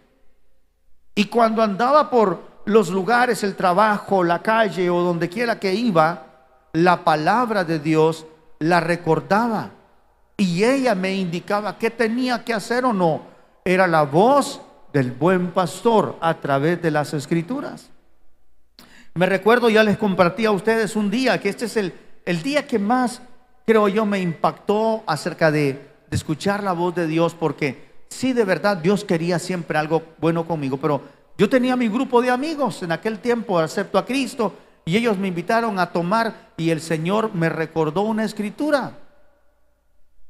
Y 1.14 1.26
cuando 1.26 1.62
andaba 1.62 2.10
por 2.10 2.52
los 2.64 2.90
lugares, 2.90 3.42
el 3.42 3.54
trabajo, 3.56 4.22
la 4.24 4.42
calle 4.42 4.90
o 4.90 5.02
donde 5.02 5.28
quiera 5.28 5.58
que 5.58 5.74
iba, 5.74 6.26
la 6.72 7.04
palabra 7.04 7.64
de 7.64 7.78
Dios 7.78 8.26
la 8.58 8.80
recordaba. 8.80 9.70
Y 10.36 10.64
ella 10.64 10.94
me 10.94 11.14
indicaba 11.14 11.78
qué 11.78 11.90
tenía 11.90 12.44
que 12.44 12.54
hacer 12.54 12.84
o 12.84 12.92
no. 12.92 13.31
Era 13.64 13.86
la 13.86 14.02
voz 14.02 14.60
del 14.92 15.12
buen 15.12 15.52
pastor 15.52 16.16
a 16.20 16.34
través 16.34 16.82
de 16.82 16.90
las 16.90 17.14
escrituras. 17.14 17.90
Me 19.14 19.26
recuerdo, 19.26 19.70
ya 19.70 19.84
les 19.84 19.98
compartí 19.98 20.46
a 20.46 20.52
ustedes 20.52 20.96
un 20.96 21.10
día, 21.10 21.38
que 21.40 21.48
este 21.48 21.66
es 21.66 21.76
el, 21.76 21.94
el 22.24 22.42
día 22.42 22.66
que 22.66 22.78
más, 22.78 23.22
creo 23.66 23.88
yo, 23.88 24.06
me 24.06 24.20
impactó 24.20 25.02
acerca 25.06 25.50
de 25.50 25.92
de 26.12 26.16
escuchar 26.16 26.62
la 26.62 26.72
voz 26.72 26.94
de 26.94 27.06
Dios, 27.06 27.34
porque 27.34 28.04
sí, 28.08 28.34
de 28.34 28.44
verdad, 28.44 28.76
Dios 28.76 29.02
quería 29.02 29.38
siempre 29.38 29.78
algo 29.78 30.02
bueno 30.18 30.46
conmigo, 30.46 30.76
pero 30.76 31.00
yo 31.38 31.48
tenía 31.48 31.74
mi 31.74 31.88
grupo 31.88 32.20
de 32.20 32.28
amigos 32.28 32.82
en 32.82 32.92
aquel 32.92 33.18
tiempo, 33.18 33.58
acepto 33.58 33.96
a 33.96 34.04
Cristo, 34.04 34.52
y 34.84 34.98
ellos 34.98 35.16
me 35.16 35.28
invitaron 35.28 35.78
a 35.78 35.90
tomar 35.90 36.52
y 36.58 36.68
el 36.68 36.82
Señor 36.82 37.34
me 37.34 37.48
recordó 37.48 38.02
una 38.02 38.24
escritura. 38.24 38.92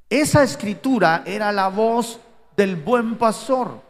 Esa 0.09 0.45
escritura 0.45 1.25
era 1.27 1.51
la 1.51 1.67
voz 1.67 2.21
del 2.56 2.76
buen 2.76 3.16
pastor. 3.16 3.80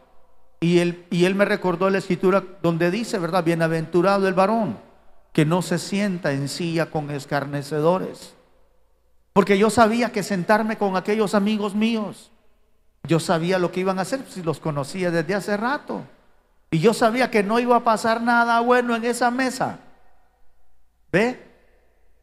Y 0.59 0.79
él, 0.79 1.05
y 1.09 1.25
él 1.25 1.35
me 1.35 1.45
recordó 1.45 1.89
la 1.89 1.97
escritura 1.97 2.43
donde 2.61 2.89
dice, 2.89 3.19
¿verdad? 3.19 3.43
Bienaventurado 3.43 4.27
el 4.27 4.33
varón 4.33 4.77
que 5.33 5.45
no 5.45 5.61
se 5.61 5.79
sienta 5.79 6.31
en 6.31 6.47
silla 6.47 6.85
con 6.91 7.09
escarnecedores. 7.09 8.35
Porque 9.33 9.57
yo 9.57 9.71
sabía 9.71 10.11
que 10.11 10.21
sentarme 10.21 10.77
con 10.77 10.95
aquellos 10.95 11.33
amigos 11.33 11.73
míos, 11.73 12.31
yo 13.05 13.19
sabía 13.19 13.57
lo 13.57 13.71
que 13.71 13.79
iban 13.79 13.97
a 13.97 14.03
hacer 14.03 14.23
si 14.29 14.43
los 14.43 14.59
conocía 14.59 15.09
desde 15.11 15.33
hace 15.33 15.57
rato. 15.57 16.03
Y 16.69 16.79
yo 16.79 16.93
sabía 16.93 17.29
que 17.29 17.43
no 17.43 17.59
iba 17.59 17.75
a 17.75 17.83
pasar 17.83 18.21
nada 18.21 18.59
bueno 18.61 18.95
en 18.95 19.03
esa 19.03 19.31
mesa. 19.31 19.79
¿Ve? 21.11 21.39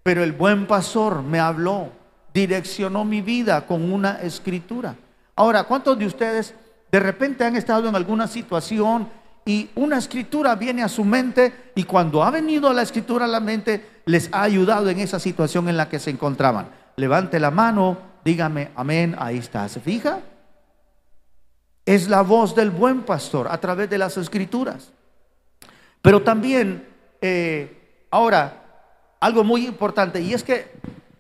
Pero 0.03 0.23
el 0.23 0.33
buen 0.33 0.67
pastor 0.67 1.23
me 1.23 1.41
habló, 1.41 1.91
direccionó 2.33 3.05
mi 3.05 3.21
vida 3.21 3.67
con 3.67 3.93
una 3.93 4.23
escritura. 4.23 4.95
Ahora, 5.41 5.65
¿cuántos 5.65 5.99
de 5.99 6.05
ustedes 6.05 6.55
de 6.93 7.01
repente 7.01 7.47
han 7.47 7.57
estado 7.57 7.89
en 7.89 7.97
alguna 7.97 8.29
situación 8.29 9.09
y 9.47 9.71
una 9.75 9.97
escritura 9.97 10.55
viene 10.55 10.83
a 10.83 10.89
su 10.91 11.03
mente 11.03 11.73
y 11.75 11.85
cuando 11.85 12.23
ha 12.23 12.31
venido 12.31 12.71
la 12.75 12.83
escritura 12.83 13.25
a 13.25 13.29
la 13.29 13.41
mente 13.41 14.03
les 14.05 14.29
ha 14.33 14.43
ayudado 14.43 14.91
en 14.91 15.01
esa 15.01 15.19
situación 15.19 15.71
en 15.71 15.79
la 15.79 15.89
que 15.89 15.99
se 15.99 16.11
encontraban? 16.11 16.69
levante 16.97 17.41
la 17.41 17.51
mano, 17.51 17.97
dígame 18.23 18.69
amén, 18.77 19.17
ahí 19.19 19.39
está. 19.39 19.67
¿Se 19.71 19.81
fija? 19.81 20.21
Es 21.87 22.11
la 22.11 22.21
voz 22.21 22.55
del 22.55 22.69
buen 22.69 23.05
pastor 23.05 23.49
a 23.51 23.57
través 23.57 23.89
de 23.89 23.97
las 23.97 24.19
escrituras. 24.19 24.93
Pero 26.03 26.23
también, 26.23 26.87
eh, 27.23 28.05
ahora, 28.11 28.63
algo 29.21 29.43
muy 29.43 29.67
importante, 29.67 30.21
y 30.21 30.35
es 30.35 30.43
que 30.43 30.71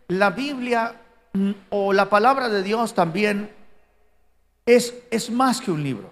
la 0.08 0.28
Biblia 0.28 0.94
mm, 1.32 1.52
o 1.70 1.94
la 1.94 2.10
palabra 2.10 2.50
de 2.50 2.62
Dios 2.62 2.92
también 2.92 3.58
es, 4.76 4.94
es 5.10 5.30
más 5.30 5.60
que 5.60 5.70
un 5.70 5.82
libro. 5.82 6.10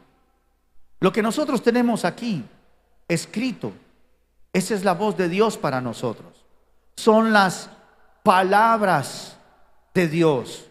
Lo 1.00 1.12
que 1.12 1.22
nosotros 1.22 1.62
tenemos 1.62 2.04
aquí 2.04 2.44
escrito, 3.06 3.72
esa 4.52 4.74
es 4.74 4.84
la 4.84 4.94
voz 4.94 5.16
de 5.16 5.28
Dios 5.28 5.56
para 5.56 5.80
nosotros. 5.80 6.44
Son 6.96 7.32
las 7.32 7.70
palabras 8.22 9.36
de 9.94 10.08
Dios. 10.08 10.66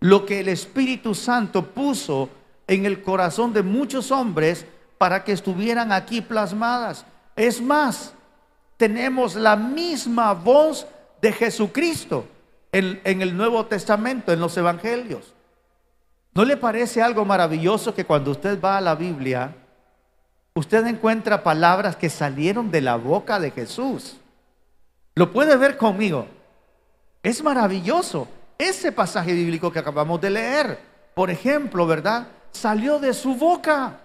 Lo 0.00 0.26
que 0.26 0.40
el 0.40 0.48
Espíritu 0.48 1.14
Santo 1.14 1.66
puso 1.66 2.28
en 2.66 2.86
el 2.86 3.02
corazón 3.02 3.52
de 3.52 3.62
muchos 3.62 4.10
hombres 4.10 4.66
para 4.98 5.24
que 5.24 5.32
estuvieran 5.32 5.92
aquí 5.92 6.20
plasmadas. 6.20 7.06
Es 7.36 7.60
más, 7.60 8.12
tenemos 8.76 9.34
la 9.34 9.56
misma 9.56 10.34
voz 10.34 10.86
de 11.22 11.32
Jesucristo 11.32 12.26
en, 12.72 13.00
en, 13.04 13.22
el 13.22 13.36
Nuevo 13.36 13.66
Testamento, 13.66 14.32
en 14.32 14.40
los 14.40 14.56
Evangelios. 14.56 15.34
¿No 16.32 16.44
le 16.44 16.56
parece 16.56 17.02
algo 17.02 17.24
maravilloso 17.24 17.94
que 17.94 18.04
cuando 18.04 18.30
usted 18.30 18.60
va 18.60 18.76
a 18.76 18.80
la 18.80 18.94
Biblia, 18.94 19.54
usted 20.54 20.86
encuentra 20.86 21.42
palabras 21.42 21.96
que 21.96 22.08
salieron 22.08 22.70
de 22.70 22.80
la 22.80 22.96
boca 22.96 23.40
de 23.40 23.50
Jesús? 23.50 24.16
Lo 25.14 25.32
puede 25.32 25.56
ver 25.56 25.76
conmigo. 25.76 26.26
Es 27.22 27.42
maravilloso. 27.42 28.28
Ese 28.56 28.92
pasaje 28.92 29.32
bíblico 29.32 29.72
que 29.72 29.80
acabamos 29.80 30.20
de 30.20 30.30
leer, 30.30 30.78
por 31.14 31.30
ejemplo, 31.30 31.86
¿verdad? 31.86 32.28
Salió 32.52 32.98
de 32.98 33.12
su 33.12 33.34
boca, 33.34 33.98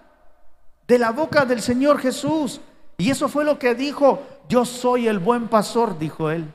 de 0.87 0.97
la 0.97 1.11
boca 1.11 1.45
del 1.45 1.61
Señor 1.61 1.99
Jesús. 1.99 2.59
Y 2.97 3.11
eso 3.11 3.29
fue 3.29 3.43
lo 3.43 3.59
que 3.59 3.75
dijo, 3.75 4.23
yo 4.49 4.65
soy 4.65 5.07
el 5.07 5.19
buen 5.19 5.47
pastor, 5.47 5.99
dijo 5.99 6.31
él. 6.31 6.51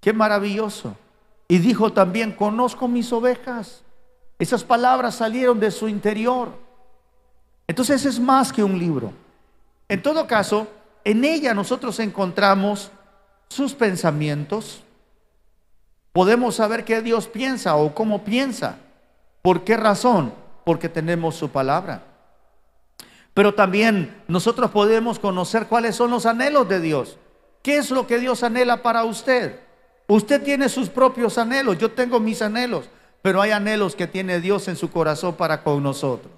Qué 0.00 0.12
maravilloso. 0.12 0.96
Y 1.48 1.58
dijo 1.58 1.92
también, 1.92 2.32
conozco 2.32 2.88
mis 2.88 3.12
ovejas. 3.12 3.82
Esas 4.38 4.62
palabras 4.62 5.16
salieron 5.16 5.58
de 5.58 5.70
su 5.70 5.88
interior. 5.88 6.52
Entonces 7.66 8.04
es 8.04 8.20
más 8.20 8.52
que 8.52 8.62
un 8.62 8.78
libro. 8.78 9.12
En 9.88 10.02
todo 10.02 10.26
caso, 10.26 10.68
en 11.04 11.24
ella 11.24 11.54
nosotros 11.54 11.98
encontramos 11.98 12.90
sus 13.48 13.74
pensamientos, 13.74 14.82
podemos 16.12 16.56
saber 16.56 16.84
qué 16.84 17.02
Dios 17.02 17.26
piensa 17.26 17.76
o 17.76 17.94
cómo 17.94 18.24
piensa. 18.24 18.78
¿Por 19.42 19.64
qué 19.64 19.76
razón? 19.76 20.32
Porque 20.64 20.88
tenemos 20.88 21.34
su 21.34 21.48
palabra. 21.48 22.02
Pero 23.34 23.54
también 23.54 24.22
nosotros 24.28 24.70
podemos 24.70 25.18
conocer 25.18 25.66
cuáles 25.66 25.96
son 25.96 26.10
los 26.10 26.26
anhelos 26.26 26.68
de 26.68 26.80
Dios. 26.80 27.18
¿Qué 27.62 27.76
es 27.76 27.90
lo 27.90 28.06
que 28.06 28.18
Dios 28.18 28.42
anhela 28.42 28.82
para 28.82 29.04
usted? 29.04 29.60
Usted 30.08 30.42
tiene 30.42 30.68
sus 30.68 30.88
propios 30.88 31.38
anhelos, 31.38 31.78
yo 31.78 31.90
tengo 31.90 32.18
mis 32.18 32.40
anhelos, 32.42 32.88
pero 33.28 33.42
hay 33.42 33.50
anhelos 33.50 33.94
que 33.94 34.06
tiene 34.06 34.40
Dios 34.40 34.68
en 34.68 34.76
su 34.76 34.90
corazón 34.90 35.34
para 35.34 35.62
con 35.62 35.82
nosotros. 35.82 36.32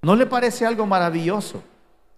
¿No 0.00 0.16
le 0.16 0.24
parece 0.24 0.64
algo 0.64 0.86
maravilloso? 0.86 1.62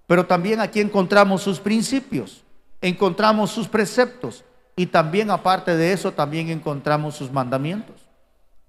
Pero 0.06 0.24
también 0.24 0.60
aquí 0.60 0.78
encontramos 0.78 1.42
sus 1.42 1.58
principios, 1.58 2.44
encontramos 2.80 3.50
sus 3.50 3.66
preceptos 3.66 4.44
y 4.76 4.86
también 4.86 5.32
aparte 5.32 5.76
de 5.76 5.92
eso 5.92 6.12
también 6.12 6.48
encontramos 6.48 7.16
sus 7.16 7.32
mandamientos. 7.32 7.96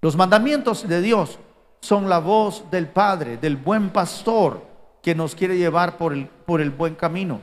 Los 0.01 0.15
mandamientos 0.15 0.87
de 0.87 0.99
Dios 0.99 1.37
son 1.79 2.09
la 2.09 2.17
voz 2.17 2.63
del 2.71 2.87
Padre, 2.87 3.37
del 3.37 3.55
buen 3.55 3.91
pastor 3.91 4.65
que 5.03 5.13
nos 5.13 5.35
quiere 5.35 5.59
llevar 5.59 5.95
por 5.97 6.11
el, 6.11 6.25
por 6.25 6.59
el 6.59 6.71
buen 6.71 6.95
camino. 6.95 7.39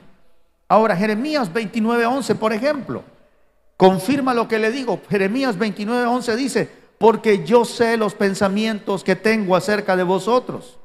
Ahora, 0.66 0.96
Jeremías 0.96 1.52
29:11, 1.52 2.34
por 2.34 2.52
ejemplo, 2.52 3.04
confirma 3.76 4.34
lo 4.34 4.48
que 4.48 4.58
le 4.58 4.72
digo. 4.72 5.00
Jeremías 5.08 5.56
29:11 5.56 6.34
dice, 6.34 6.85
porque 6.98 7.44
yo 7.44 7.64
sé 7.64 7.96
los 7.96 8.14
pensamientos 8.14 9.04
que 9.04 9.16
tengo 9.16 9.54
acerca 9.54 9.96
de 9.96 10.02
vosotros. 10.02 10.78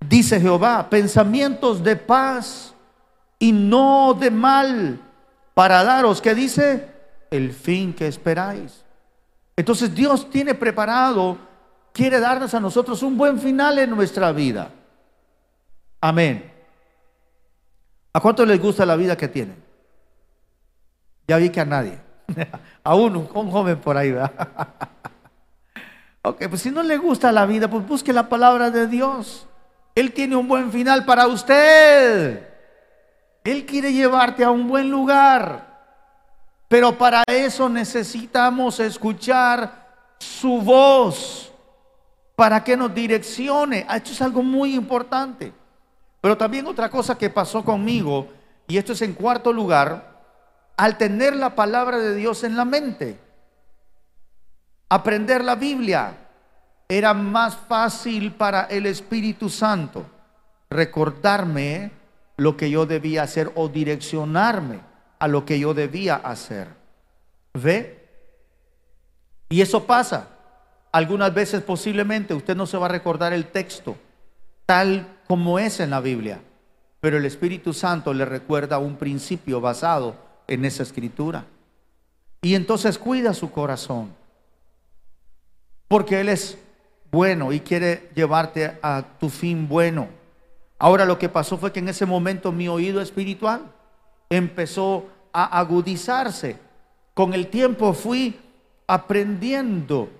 Dice 0.00 0.40
Jehová, 0.40 0.88
pensamientos 0.90 1.82
de 1.82 1.96
paz 1.96 2.74
y 3.38 3.52
no 3.52 4.14
de 4.14 4.30
mal, 4.30 5.00
para 5.54 5.84
daros, 5.84 6.20
¿qué 6.20 6.34
dice? 6.34 6.88
El 7.30 7.52
fin 7.52 7.94
que 7.94 8.06
esperáis. 8.06 8.84
Entonces 9.56 9.94
Dios 9.94 10.28
tiene 10.30 10.54
preparado, 10.54 11.38
quiere 11.92 12.20
darnos 12.20 12.52
a 12.54 12.60
nosotros 12.60 13.02
un 13.02 13.16
buen 13.16 13.38
final 13.38 13.78
en 13.78 13.90
nuestra 13.90 14.32
vida. 14.32 14.70
Amén. 16.00 16.52
¿A 18.12 18.20
cuánto 18.20 18.44
les 18.44 18.60
gusta 18.60 18.84
la 18.84 18.96
vida 18.96 19.16
que 19.16 19.28
tienen? 19.28 19.62
Ya 21.26 21.38
vi 21.38 21.50
que 21.50 21.60
a 21.60 21.64
nadie. 21.64 22.00
A 22.86 22.94
uno, 22.94 23.28
un 23.34 23.50
joven 23.50 23.80
por 23.80 23.96
ahí, 23.96 24.12
¿verdad? 24.12 24.30
Ok, 26.22 26.48
pues 26.48 26.62
si 26.62 26.72
no 26.72 26.82
le 26.82 26.96
gusta 26.96 27.30
la 27.30 27.46
vida, 27.46 27.68
pues 27.68 27.86
busque 27.86 28.12
la 28.12 28.28
palabra 28.28 28.72
de 28.72 28.88
Dios. 28.88 29.46
Él 29.94 30.12
tiene 30.12 30.34
un 30.34 30.48
buen 30.48 30.72
final 30.72 31.04
para 31.04 31.28
usted. 31.28 32.48
Él 33.44 33.64
quiere 33.64 33.92
llevarte 33.92 34.42
a 34.42 34.50
un 34.50 34.66
buen 34.66 34.90
lugar. 34.90 35.66
Pero 36.66 36.98
para 36.98 37.22
eso 37.28 37.68
necesitamos 37.68 38.80
escuchar 38.80 39.86
su 40.18 40.60
voz 40.62 41.52
para 42.34 42.64
que 42.64 42.76
nos 42.76 42.92
direccione. 42.92 43.86
Esto 43.88 44.10
es 44.10 44.20
algo 44.20 44.42
muy 44.42 44.74
importante. 44.74 45.52
Pero 46.20 46.36
también 46.36 46.66
otra 46.66 46.88
cosa 46.88 47.16
que 47.16 47.30
pasó 47.30 47.64
conmigo, 47.64 48.26
y 48.66 48.76
esto 48.78 48.94
es 48.94 49.02
en 49.02 49.14
cuarto 49.14 49.52
lugar, 49.52 50.15
al 50.76 50.98
tener 50.98 51.34
la 51.36 51.54
palabra 51.54 51.98
de 51.98 52.14
Dios 52.14 52.44
en 52.44 52.56
la 52.56 52.64
mente, 52.64 53.18
aprender 54.88 55.42
la 55.42 55.54
Biblia, 55.54 56.14
era 56.88 57.14
más 57.14 57.56
fácil 57.56 58.32
para 58.32 58.64
el 58.64 58.86
Espíritu 58.86 59.48
Santo 59.48 60.06
recordarme 60.70 61.90
lo 62.36 62.56
que 62.56 62.70
yo 62.70 62.86
debía 62.86 63.22
hacer 63.22 63.50
o 63.54 63.68
direccionarme 63.68 64.80
a 65.18 65.26
lo 65.26 65.44
que 65.44 65.58
yo 65.58 65.74
debía 65.74 66.16
hacer. 66.16 66.68
¿Ve? 67.54 68.08
Y 69.48 69.60
eso 69.62 69.84
pasa. 69.84 70.28
Algunas 70.92 71.32
veces 71.32 71.62
posiblemente 71.62 72.34
usted 72.34 72.56
no 72.56 72.66
se 72.66 72.76
va 72.76 72.86
a 72.86 72.90
recordar 72.90 73.32
el 73.32 73.46
texto 73.46 73.96
tal 74.64 75.06
como 75.26 75.58
es 75.58 75.80
en 75.80 75.90
la 75.90 76.00
Biblia, 76.00 76.40
pero 77.00 77.16
el 77.16 77.24
Espíritu 77.24 77.72
Santo 77.72 78.12
le 78.12 78.24
recuerda 78.24 78.78
un 78.78 78.96
principio 78.96 79.60
basado 79.60 80.16
en 80.48 80.64
esa 80.64 80.82
escritura. 80.82 81.44
Y 82.42 82.54
entonces 82.54 82.98
cuida 82.98 83.34
su 83.34 83.50
corazón, 83.50 84.14
porque 85.88 86.20
Él 86.20 86.28
es 86.28 86.58
bueno 87.10 87.52
y 87.52 87.60
quiere 87.60 88.10
llevarte 88.14 88.78
a 88.82 89.04
tu 89.18 89.28
fin 89.28 89.68
bueno. 89.68 90.08
Ahora 90.78 91.04
lo 91.04 91.18
que 91.18 91.28
pasó 91.28 91.56
fue 91.56 91.72
que 91.72 91.80
en 91.80 91.88
ese 91.88 92.06
momento 92.06 92.52
mi 92.52 92.68
oído 92.68 93.00
espiritual 93.00 93.72
empezó 94.28 95.06
a 95.32 95.58
agudizarse. 95.58 96.58
Con 97.14 97.32
el 97.32 97.48
tiempo 97.48 97.94
fui 97.94 98.38
aprendiendo 98.86 100.10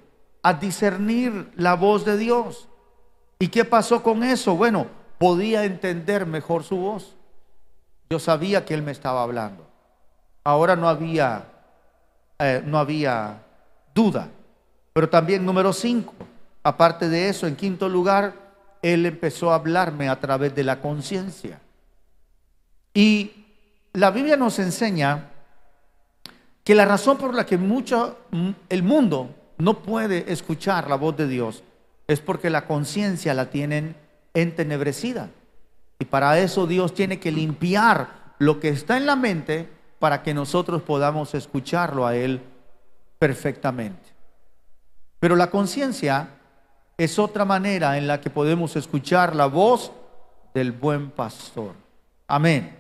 a 0.43 0.55
discernir 0.55 1.51
la 1.57 1.75
voz 1.75 2.05
de 2.05 2.17
Dios. 2.17 2.69
¿Y 3.39 3.49
qué 3.49 3.65
pasó 3.65 4.03
con 4.03 4.23
eso? 4.23 4.57
Bueno, 4.57 4.87
podía 5.19 5.65
entender 5.65 6.25
mejor 6.25 6.65
su 6.65 6.77
voz. 6.77 7.17
Yo 8.09 8.19
sabía 8.19 8.65
que 8.65 8.73
Él 8.73 8.83
me 8.83 8.93
estaba 8.93 9.23
hablando. 9.23 9.66
Ahora 10.47 10.77
no 10.77 10.89
había, 10.89 11.43
eh, 12.39 12.63
no 12.65 12.79
había 12.79 13.43
duda. 13.93 14.29
Pero 14.93 15.09
también 15.09 15.45
número 15.45 15.73
cinco, 15.73 16.15
aparte 16.63 17.09
de 17.09 17.29
eso, 17.29 17.49
en 17.49 17.57
quinto 17.57 17.89
lugar, 17.89 18.33
Él 18.81 19.07
empezó 19.07 19.51
a 19.51 19.57
hablarme 19.57 20.09
a 20.09 20.21
través 20.21 20.55
de 20.55 20.63
la 20.63 20.81
conciencia. 20.81 21.59
Y 22.95 23.45
la 23.93 24.13
Biblia 24.13 24.37
nos 24.37 24.61
enseña 24.61 25.31
que 26.63 26.77
la 26.77 26.85
razón 26.85 27.19
por 27.19 27.35
la 27.35 27.45
que 27.45 27.59
mucho, 27.59 28.17
el 28.69 28.85
mundo 28.85 29.35
no 29.59 29.83
puede 29.83 30.33
escuchar 30.33 30.89
la 30.89 30.95
voz 30.95 31.17
de 31.17 31.27
Dios 31.27 31.65
es 32.07 32.21
porque 32.21 32.51
la 32.51 32.69
conciencia 32.69 33.35
la 33.35 33.51
tienen 33.51 33.97
entenebrecida. 34.33 35.29
Y 35.99 36.05
para 36.05 36.39
eso 36.39 36.69
Dios 36.69 36.95
tiene 36.95 37.19
que 37.19 37.33
limpiar 37.33 38.37
lo 38.39 38.61
que 38.61 38.69
está 38.69 38.97
en 38.97 39.07
la 39.07 39.17
mente 39.17 39.75
para 39.99 40.23
que 40.23 40.35
nosotros 40.35 40.83
podamos 40.83 41.35
escucharlo 41.35 42.07
a 42.07 42.17
Él 42.17 42.43
perfectamente. 43.19 44.15
Pero 45.19 45.37
la 45.37 45.51
conciencia 45.51 46.29
es 46.99 47.19
otra 47.19 47.45
manera 47.45 47.99
en 47.99 48.07
la 48.07 48.21
que 48.21 48.31
podemos 48.31 48.77
escuchar 48.77 49.35
la 49.35 49.47
voz 49.47 49.93
del 50.55 50.73
buen 50.73 51.11
pastor. 51.11 51.75
Amén. 52.27 52.77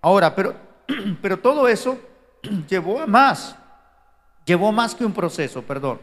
Ahora, 0.00 0.34
pero, 0.34 0.54
pero 1.22 1.38
todo 1.38 1.68
eso 1.68 1.98
llevó 2.68 3.00
a 3.00 3.06
más, 3.06 3.56
llevó 4.44 4.72
más 4.72 4.94
que 4.94 5.04
un 5.04 5.12
proceso, 5.12 5.62
perdón. 5.62 6.00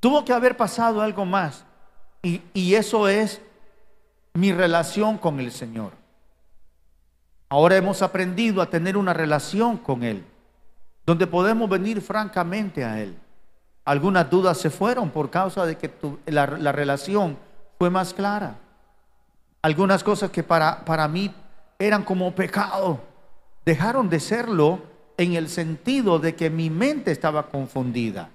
Tuvo 0.00 0.24
que 0.24 0.32
haber 0.32 0.56
pasado 0.56 1.02
algo 1.02 1.24
más. 1.24 1.64
Y, 2.22 2.42
y 2.54 2.74
eso 2.74 3.08
es 3.08 3.40
mi 4.34 4.52
relación 4.52 5.18
con 5.18 5.40
el 5.40 5.50
Señor. 5.50 5.97
Ahora 7.48 7.76
hemos 7.76 8.02
aprendido 8.02 8.60
a 8.60 8.68
tener 8.68 8.96
una 8.96 9.14
relación 9.14 9.78
con 9.78 10.02
Él, 10.02 10.24
donde 11.06 11.26
podemos 11.26 11.68
venir 11.68 12.00
francamente 12.02 12.84
a 12.84 13.00
Él. 13.00 13.16
Algunas 13.84 14.28
dudas 14.28 14.58
se 14.58 14.68
fueron 14.68 15.10
por 15.10 15.30
causa 15.30 15.64
de 15.64 15.76
que 15.76 15.90
la, 16.26 16.46
la, 16.46 16.72
relación 16.72 17.38
fue 17.78 17.88
más 17.88 18.12
clara. 18.12 18.56
Algunas 19.62 20.04
cosas 20.04 20.30
que 20.30 20.42
para, 20.42 20.84
para 20.84 21.08
mí 21.08 21.34
eran 21.78 22.04
como 22.04 22.34
pecado, 22.34 23.00
dejaron 23.64 24.10
de 24.10 24.20
serlo 24.20 24.82
en 25.16 25.34
el 25.34 25.48
sentido 25.48 26.18
de 26.18 26.34
que 26.34 26.50
mi 26.50 26.68
mente 26.68 27.10
estaba 27.10 27.48
confundida. 27.48 28.28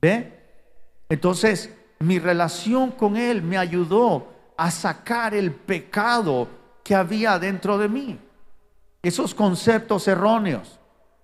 ¿Ve? 0.00 0.32
Entonces, 1.08 1.74
mi 1.98 2.20
relación 2.20 2.92
con 2.92 3.16
Él 3.16 3.42
me 3.42 3.58
ayudó 3.58 4.28
a 4.56 4.70
sacar 4.70 5.34
el 5.34 5.52
pecado 5.52 6.48
que 6.84 6.94
había 6.94 7.38
dentro 7.38 7.78
de 7.78 7.88
mí. 7.88 8.18
Esos 9.02 9.34
conceptos 9.34 10.08
erróneos, 10.08 10.78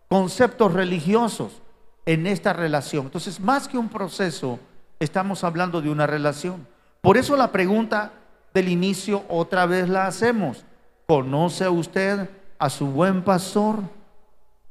conceptos 0.08 0.72
religiosos 0.72 1.60
en 2.06 2.26
esta 2.26 2.52
relación. 2.52 3.06
Entonces, 3.06 3.40
más 3.40 3.66
que 3.66 3.78
un 3.78 3.88
proceso, 3.88 4.60
estamos 5.00 5.44
hablando 5.44 5.82
de 5.82 5.90
una 5.90 6.06
relación. 6.06 6.66
Por 7.00 7.16
eso 7.16 7.36
la 7.36 7.50
pregunta 7.52 8.12
del 8.52 8.68
inicio 8.68 9.24
otra 9.28 9.66
vez 9.66 9.88
la 9.88 10.06
hacemos. 10.06 10.64
¿Conoce 11.06 11.68
usted 11.68 12.30
a 12.58 12.70
su 12.70 12.86
buen 12.86 13.22
pastor? 13.22 13.80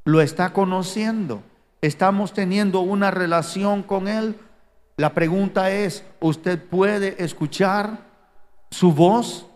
¿Lo 0.04 0.20
está 0.20 0.52
conociendo? 0.52 1.42
¿Estamos 1.82 2.32
teniendo 2.32 2.80
una 2.80 3.10
relación 3.10 3.82
con 3.82 4.08
él? 4.08 4.38
La 4.96 5.12
pregunta 5.12 5.70
es, 5.70 6.04
¿usted 6.20 6.62
puede 6.62 7.22
escuchar 7.22 7.98
su 8.70 8.92
voz? 8.92 9.46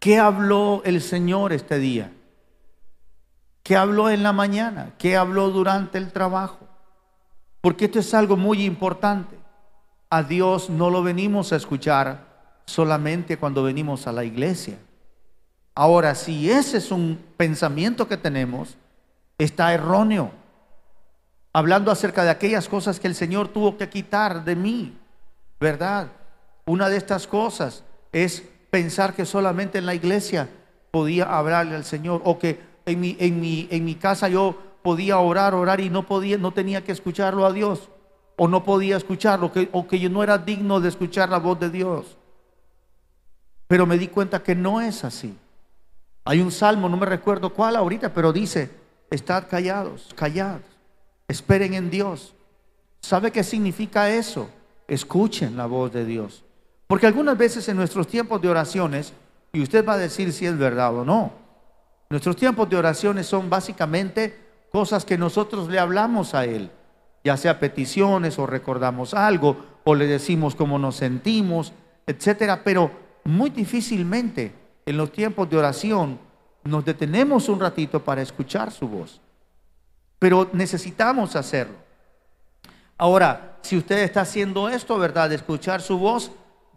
¿Qué 0.00 0.18
habló 0.18 0.80
el 0.86 1.02
Señor 1.02 1.52
este 1.52 1.78
día? 1.78 2.10
¿Qué 3.62 3.76
habló 3.76 4.08
en 4.08 4.22
la 4.22 4.32
mañana? 4.32 4.94
¿Qué 4.98 5.14
habló 5.14 5.50
durante 5.50 5.98
el 5.98 6.10
trabajo? 6.10 6.66
Porque 7.60 7.84
esto 7.84 7.98
es 7.98 8.14
algo 8.14 8.38
muy 8.38 8.64
importante. 8.64 9.38
A 10.08 10.22
Dios 10.22 10.70
no 10.70 10.88
lo 10.88 11.02
venimos 11.02 11.52
a 11.52 11.56
escuchar 11.56 12.26
solamente 12.64 13.36
cuando 13.36 13.62
venimos 13.62 14.06
a 14.06 14.12
la 14.12 14.24
iglesia. 14.24 14.78
Ahora, 15.74 16.14
si 16.14 16.50
ese 16.50 16.78
es 16.78 16.90
un 16.90 17.22
pensamiento 17.36 18.08
que 18.08 18.16
tenemos, 18.16 18.78
está 19.36 19.74
erróneo 19.74 20.32
hablando 21.52 21.90
acerca 21.90 22.24
de 22.24 22.30
aquellas 22.30 22.68
cosas 22.68 22.98
que 22.98 23.06
el 23.06 23.14
Señor 23.14 23.48
tuvo 23.48 23.76
que 23.76 23.90
quitar 23.90 24.44
de 24.44 24.56
mí, 24.56 24.96
¿verdad? 25.58 26.08
Una 26.64 26.88
de 26.88 26.96
estas 26.96 27.26
cosas 27.26 27.84
es 28.12 28.44
pensar 28.70 29.14
que 29.14 29.26
solamente 29.26 29.78
en 29.78 29.86
la 29.86 29.94
iglesia 29.94 30.48
podía 30.90 31.24
hablarle 31.24 31.76
al 31.76 31.84
Señor 31.84 32.22
o 32.24 32.38
que 32.38 32.60
en 32.86 33.00
mi, 33.00 33.16
en 33.20 33.40
mi, 33.40 33.68
en 33.70 33.84
mi 33.84 33.94
casa 33.96 34.28
yo 34.28 34.56
podía 34.82 35.18
orar, 35.18 35.54
orar 35.54 35.80
y 35.80 35.90
no 35.90 36.06
podía, 36.06 36.38
no 36.38 36.52
tenía 36.52 36.82
que 36.82 36.92
escucharlo 36.92 37.46
a 37.46 37.52
Dios 37.52 37.90
o 38.36 38.48
no 38.48 38.64
podía 38.64 38.96
escucharlo 38.96 39.52
que, 39.52 39.68
o 39.72 39.86
que 39.86 39.98
yo 39.98 40.08
no 40.08 40.22
era 40.22 40.38
digno 40.38 40.80
de 40.80 40.88
escuchar 40.88 41.28
la 41.28 41.38
voz 41.38 41.60
de 41.60 41.68
Dios. 41.68 42.16
Pero 43.66 43.86
me 43.86 43.98
di 43.98 44.08
cuenta 44.08 44.42
que 44.42 44.54
no 44.54 44.80
es 44.80 45.04
así. 45.04 45.36
Hay 46.24 46.40
un 46.40 46.50
salmo, 46.50 46.88
no 46.88 46.96
me 46.96 47.06
recuerdo 47.06 47.52
cuál 47.52 47.76
ahorita, 47.76 48.14
pero 48.14 48.32
dice, 48.32 48.70
estad 49.10 49.44
callados, 49.48 50.14
callados, 50.16 50.62
esperen 51.28 51.74
en 51.74 51.90
Dios. 51.90 52.34
¿Sabe 53.00 53.30
qué 53.30 53.44
significa 53.44 54.10
eso? 54.10 54.48
Escuchen 54.88 55.56
la 55.56 55.66
voz 55.66 55.92
de 55.92 56.04
Dios. 56.04 56.42
Porque 56.90 57.06
algunas 57.06 57.38
veces 57.38 57.68
en 57.68 57.76
nuestros 57.76 58.08
tiempos 58.08 58.42
de 58.42 58.48
oraciones, 58.48 59.12
y 59.52 59.62
usted 59.62 59.86
va 59.86 59.92
a 59.92 59.96
decir 59.96 60.32
si 60.32 60.44
es 60.44 60.58
verdad 60.58 60.92
o 60.92 61.04
no, 61.04 61.30
nuestros 62.08 62.34
tiempos 62.34 62.68
de 62.68 62.78
oraciones 62.78 63.28
son 63.28 63.48
básicamente 63.48 64.36
cosas 64.72 65.04
que 65.04 65.16
nosotros 65.16 65.68
le 65.68 65.78
hablamos 65.78 66.34
a 66.34 66.46
Él, 66.46 66.68
ya 67.22 67.36
sea 67.36 67.60
peticiones 67.60 68.40
o 68.40 68.46
recordamos 68.48 69.14
algo, 69.14 69.56
o 69.84 69.94
le 69.94 70.08
decimos 70.08 70.56
cómo 70.56 70.80
nos 70.80 70.96
sentimos, 70.96 71.72
etcétera, 72.08 72.64
pero 72.64 72.90
muy 73.22 73.50
difícilmente 73.50 74.52
en 74.84 74.96
los 74.96 75.12
tiempos 75.12 75.48
de 75.48 75.58
oración 75.58 76.18
nos 76.64 76.84
detenemos 76.84 77.48
un 77.48 77.60
ratito 77.60 78.02
para 78.02 78.20
escuchar 78.20 78.72
su 78.72 78.88
voz. 78.88 79.20
Pero 80.18 80.50
necesitamos 80.54 81.36
hacerlo. 81.36 81.76
Ahora, 82.98 83.58
si 83.62 83.76
usted 83.76 83.98
está 83.98 84.22
haciendo 84.22 84.68
esto, 84.68 84.98
¿verdad? 84.98 85.28
De 85.28 85.36
escuchar 85.36 85.82
su 85.82 85.96
voz, 85.96 86.32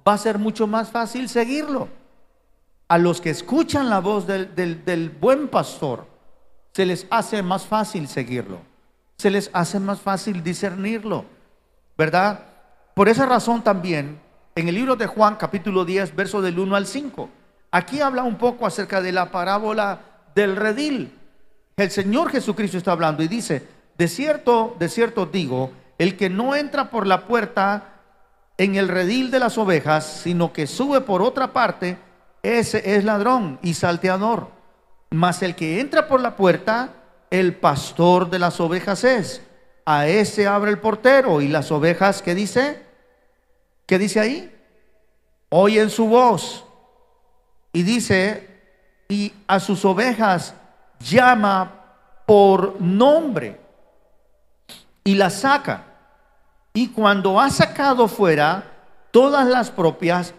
va 0.07 0.13
a 0.13 0.17
ser 0.17 0.37
mucho 0.37 0.67
más 0.67 0.91
fácil 0.91 1.29
seguirlo. 1.29 1.87
A 2.87 2.97
los 2.97 3.21
que 3.21 3.29
escuchan 3.29 3.89
la 3.89 3.99
voz 3.99 4.27
del, 4.27 4.53
del 4.55 5.09
buen 5.09 5.47
pastor, 5.47 6.05
se 6.73 6.85
les 6.85 7.07
hace 7.09 7.41
más 7.41 7.65
fácil 7.65 8.07
seguirlo. 8.07 8.59
Se 9.17 9.29
les 9.29 9.49
hace 9.53 9.79
más 9.79 10.01
fácil 10.01 10.43
discernirlo. 10.43 11.25
¿Verdad? 11.97 12.45
Por 12.93 13.09
esa 13.09 13.25
razón 13.25 13.63
también, 13.63 14.19
en 14.55 14.67
el 14.67 14.75
libro 14.75 14.95
de 14.95 15.07
Juan, 15.07 15.35
capítulo 15.35 15.85
10, 15.85 16.15
verso 16.15 16.41
del 16.41 16.59
1 16.59 16.75
al 16.75 16.85
5, 16.85 17.29
aquí 17.71 18.01
habla 18.01 18.23
un 18.23 18.37
poco 18.37 18.65
acerca 18.67 19.01
de 19.01 19.11
la 19.11 19.31
parábola 19.31 19.99
del 20.35 20.55
redil. 20.55 21.17
El 21.75 21.89
Señor 21.89 22.29
Jesucristo 22.29 22.77
está 22.77 22.91
hablando 22.91 23.23
y 23.23 23.27
dice, 23.27 23.67
de 23.97 24.07
cierto, 24.07 24.75
de 24.77 24.89
cierto 24.89 25.25
digo, 25.25 25.71
el 25.97 26.17
que 26.17 26.29
no 26.29 26.55
entra 26.55 26.89
por 26.89 27.07
la 27.07 27.25
puerta 27.25 27.92
en 28.57 28.75
el 28.75 28.87
redil 28.87 29.31
de 29.31 29.39
las 29.39 29.57
ovejas, 29.57 30.21
sino 30.23 30.53
que 30.53 30.67
sube 30.67 31.01
por 31.01 31.21
otra 31.21 31.53
parte, 31.53 31.97
ese 32.41 32.95
es 32.95 33.03
ladrón 33.03 33.59
y 33.61 33.73
salteador. 33.73 34.49
Mas 35.09 35.41
el 35.43 35.55
que 35.55 35.79
entra 35.79 36.07
por 36.07 36.19
la 36.21 36.35
puerta, 36.35 36.89
el 37.29 37.55
pastor 37.55 38.29
de 38.29 38.39
las 38.39 38.59
ovejas 38.59 39.03
es. 39.03 39.41
A 39.85 40.07
ese 40.07 40.47
abre 40.47 40.71
el 40.71 40.79
portero 40.79 41.41
y 41.41 41.47
las 41.47 41.71
ovejas, 41.71 42.21
¿qué 42.21 42.35
dice? 42.35 42.81
¿Qué 43.85 43.97
dice 43.97 44.19
ahí? 44.19 44.55
Oyen 45.49 45.89
su 45.89 46.07
voz. 46.07 46.65
Y 47.73 47.83
dice, 47.83 48.49
y 49.09 49.33
a 49.47 49.59
sus 49.59 49.83
ovejas 49.83 50.53
llama 50.99 51.71
por 52.25 52.79
nombre 52.79 53.59
y 55.03 55.15
las 55.15 55.41
saca. 55.41 55.92
Y 56.73 56.87
cuando 56.87 57.39
ha 57.39 57.49
sacado 57.51 58.07
fuera 58.07 58.71
todas 59.11 59.47
las 59.47 59.69
propias, 59.69 60.33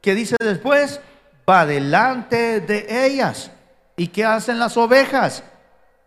que 0.00 0.14
dice 0.14 0.36
después, 0.40 1.00
va 1.48 1.64
delante 1.64 2.60
de 2.60 3.06
ellas. 3.06 3.50
¿Y 3.96 4.08
qué 4.08 4.24
hacen 4.24 4.58
las 4.58 4.76
ovejas? 4.76 5.44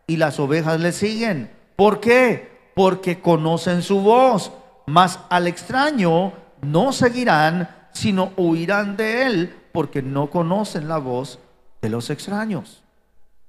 Y 0.05 0.17
las 0.17 0.39
ovejas 0.39 0.79
le 0.79 0.91
siguen. 0.91 1.49
¿Por 1.75 2.01
qué? 2.01 2.71
Porque 2.75 3.21
conocen 3.21 3.81
su 3.81 4.01
voz. 4.01 4.51
Mas 4.85 5.19
al 5.29 5.47
extraño 5.47 6.33
no 6.61 6.91
seguirán, 6.91 7.69
sino 7.93 8.33
huirán 8.35 8.97
de 8.97 9.25
él, 9.25 9.55
porque 9.71 10.01
no 10.01 10.29
conocen 10.29 10.87
la 10.87 10.97
voz 10.97 11.39
de 11.81 11.89
los 11.89 12.09
extraños. 12.09 12.83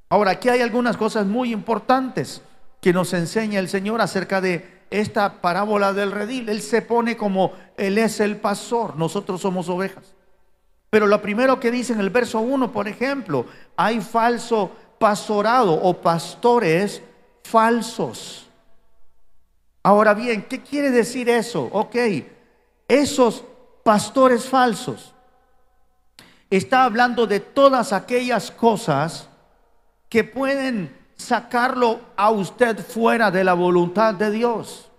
Ahora, 0.09 0.33
aquí 0.33 0.49
hay 0.49 0.61
algunas 0.61 0.97
cosas 0.97 1.27
muy 1.27 1.53
importantes 1.53 2.43
que 2.81 2.93
nos 2.93 3.13
enseña 3.13 3.59
el 3.59 3.69
Señor 3.69 4.01
acerca 4.01 4.41
de 4.41 4.80
esta 4.91 5.41
parábola 5.41 5.93
del 5.93 6.13
redil. 6.13 6.49
Él 6.49 6.61
se 6.61 6.83
pone 6.83 7.17
como 7.17 7.53
Él 7.77 7.99
es 7.99 8.21
el 8.21 8.37
pastor, 8.37 8.97
nosotros 8.97 9.41
somos 9.41 9.69
ovejas. 9.69 10.15
Pero 10.91 11.07
lo 11.07 11.23
primero 11.23 11.61
que 11.61 11.71
dice 11.71 11.93
en 11.93 12.01
el 12.01 12.11
verso 12.11 12.41
1, 12.41 12.73
por 12.73 12.89
ejemplo, 12.89 13.47
hay 13.77 14.01
falso 14.01 14.73
pastorado 14.99 15.73
o 15.73 15.95
pastores 16.01 17.01
falsos. 17.45 18.49
Ahora 19.83 20.13
bien, 20.15 20.43
¿qué 20.43 20.61
quiere 20.61 20.91
decir 20.91 21.29
eso? 21.29 21.69
Ok, 21.73 21.97
esos 22.89 23.45
pastores 23.83 24.45
falsos 24.45 25.15
está 26.51 26.85
hablando 26.85 27.27
de 27.27 27.41
todas 27.41 27.93
aquellas 27.93 28.51
cosas 28.51 29.29
que 30.09 30.25
pueden 30.25 31.00
sacarlo 31.21 32.01
a 32.17 32.31
usted 32.31 32.79
fuera 32.79 33.31
de 33.31 33.45
la 33.45 33.55
voluntad 33.55 34.15
de 34.15 34.31
Dios. 34.31 34.91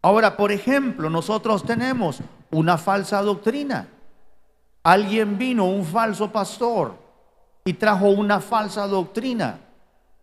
Ahora, 0.00 0.36
por 0.36 0.50
ejemplo, 0.50 1.10
nosotros 1.10 1.64
tenemos 1.64 2.20
una 2.50 2.78
falsa 2.78 3.22
doctrina. 3.22 3.88
Alguien 4.82 5.38
vino, 5.38 5.66
un 5.66 5.84
falso 5.84 6.32
pastor, 6.32 6.96
y 7.64 7.74
trajo 7.74 8.06
una 8.06 8.40
falsa 8.40 8.88
doctrina. 8.88 9.60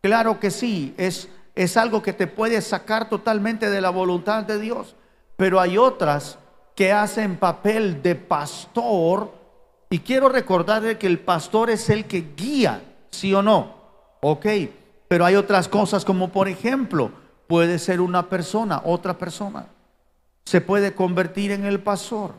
Claro 0.01 0.39
que 0.39 0.51
sí, 0.51 0.93
es, 0.97 1.29
es 1.55 1.77
algo 1.77 2.01
que 2.01 2.11
te 2.11 2.27
puede 2.27 2.61
sacar 2.61 3.07
totalmente 3.07 3.69
de 3.69 3.79
la 3.79 3.89
voluntad 3.89 4.43
de 4.43 4.59
Dios. 4.59 4.95
Pero 5.37 5.61
hay 5.61 5.77
otras 5.77 6.37
que 6.75 6.91
hacen 6.91 7.37
papel 7.37 8.01
de 8.01 8.15
pastor. 8.15 9.31
Y 9.89 9.99
quiero 9.99 10.27
recordarle 10.27 10.97
que 10.97 11.07
el 11.07 11.19
pastor 11.19 11.69
es 11.69 11.89
el 11.89 12.05
que 12.05 12.33
guía, 12.35 12.81
¿sí 13.11 13.33
o 13.33 13.41
no? 13.41 13.75
Ok, 14.21 14.45
pero 15.09 15.25
hay 15.25 15.35
otras 15.35 15.67
cosas 15.67 16.05
como 16.05 16.29
por 16.29 16.47
ejemplo, 16.47 17.11
puede 17.47 17.79
ser 17.79 17.99
una 17.99 18.29
persona, 18.29 18.81
otra 18.85 19.17
persona. 19.17 19.65
Se 20.45 20.61
puede 20.61 20.93
convertir 20.93 21.51
en 21.51 21.65
el 21.65 21.81
pastor. 21.81 22.35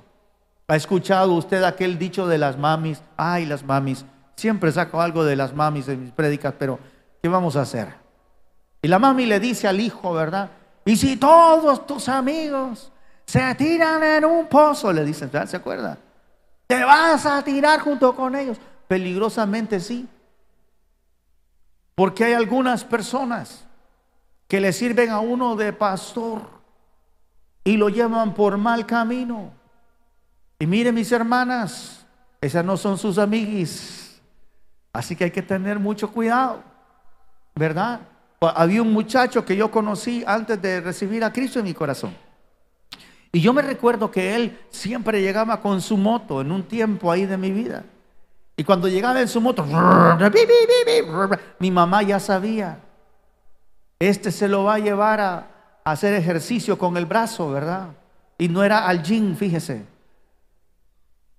¿Ha 0.68 0.76
escuchado 0.76 1.32
usted 1.32 1.64
aquel 1.64 1.98
dicho 1.98 2.28
de 2.28 2.38
las 2.38 2.56
mamis? 2.56 3.02
Ay, 3.16 3.44
las 3.44 3.64
mamis. 3.64 4.06
Siempre 4.36 4.70
saco 4.70 5.02
algo 5.02 5.24
de 5.24 5.34
las 5.34 5.52
mamis 5.52 5.88
en 5.88 6.04
mis 6.04 6.12
prédicas, 6.12 6.54
pero 6.56 6.78
¿qué 7.20 7.28
vamos 7.28 7.56
a 7.56 7.62
hacer? 7.62 7.88
Y 8.80 8.86
la 8.86 9.00
mami 9.00 9.26
le 9.26 9.40
dice 9.40 9.66
al 9.66 9.80
hijo, 9.80 10.14
¿verdad? 10.14 10.48
Y 10.84 10.96
si 10.96 11.16
todos 11.16 11.86
tus 11.88 12.08
amigos 12.08 12.92
se 13.26 13.52
tiran 13.56 14.02
en 14.04 14.24
un 14.24 14.46
pozo, 14.46 14.92
le 14.92 15.04
dicen, 15.04 15.28
¿se 15.46 15.56
acuerda? 15.56 15.98
Te 16.68 16.84
vas 16.84 17.26
a 17.26 17.42
tirar 17.42 17.80
junto 17.80 18.14
con 18.14 18.36
ellos. 18.36 18.58
Peligrosamente 18.86 19.80
sí. 19.80 20.08
Porque 22.00 22.24
hay 22.24 22.32
algunas 22.32 22.82
personas 22.82 23.66
que 24.48 24.58
le 24.58 24.72
sirven 24.72 25.10
a 25.10 25.20
uno 25.20 25.54
de 25.54 25.70
pastor 25.74 26.40
y 27.62 27.76
lo 27.76 27.90
llevan 27.90 28.32
por 28.32 28.56
mal 28.56 28.86
camino. 28.86 29.52
Y 30.58 30.66
miren 30.66 30.94
mis 30.94 31.12
hermanas, 31.12 32.06
esas 32.40 32.64
no 32.64 32.78
son 32.78 32.96
sus 32.96 33.18
amiguis. 33.18 34.18
Así 34.94 35.14
que 35.14 35.24
hay 35.24 35.30
que 35.30 35.42
tener 35.42 35.78
mucho 35.78 36.10
cuidado, 36.10 36.62
¿verdad? 37.54 38.00
Había 38.40 38.80
un 38.80 38.94
muchacho 38.94 39.44
que 39.44 39.54
yo 39.54 39.70
conocí 39.70 40.24
antes 40.26 40.62
de 40.62 40.80
recibir 40.80 41.22
a 41.22 41.30
Cristo 41.30 41.58
en 41.58 41.66
mi 41.66 41.74
corazón. 41.74 42.16
Y 43.30 43.42
yo 43.42 43.52
me 43.52 43.60
recuerdo 43.60 44.10
que 44.10 44.34
él 44.34 44.58
siempre 44.70 45.20
llegaba 45.20 45.60
con 45.60 45.82
su 45.82 45.98
moto 45.98 46.40
en 46.40 46.50
un 46.50 46.62
tiempo 46.62 47.12
ahí 47.12 47.26
de 47.26 47.36
mi 47.36 47.50
vida. 47.50 47.84
Y 48.60 48.64
cuando 48.64 48.88
llegaba 48.88 49.22
en 49.22 49.26
su 49.26 49.40
moto, 49.40 49.64
mi 51.58 51.70
mamá 51.70 52.02
ya 52.02 52.20
sabía, 52.20 52.78
este 53.98 54.30
se 54.30 54.48
lo 54.48 54.64
va 54.64 54.74
a 54.74 54.78
llevar 54.78 55.18
a, 55.18 55.46
hacer 55.82 56.12
ejercicio 56.12 56.76
con 56.76 56.98
el 56.98 57.06
brazo, 57.06 57.50
¿verdad? 57.50 57.88
Y 58.36 58.50
no 58.50 58.62
era 58.62 58.86
al 58.86 59.02
gym, 59.02 59.34
fíjese. 59.34 59.86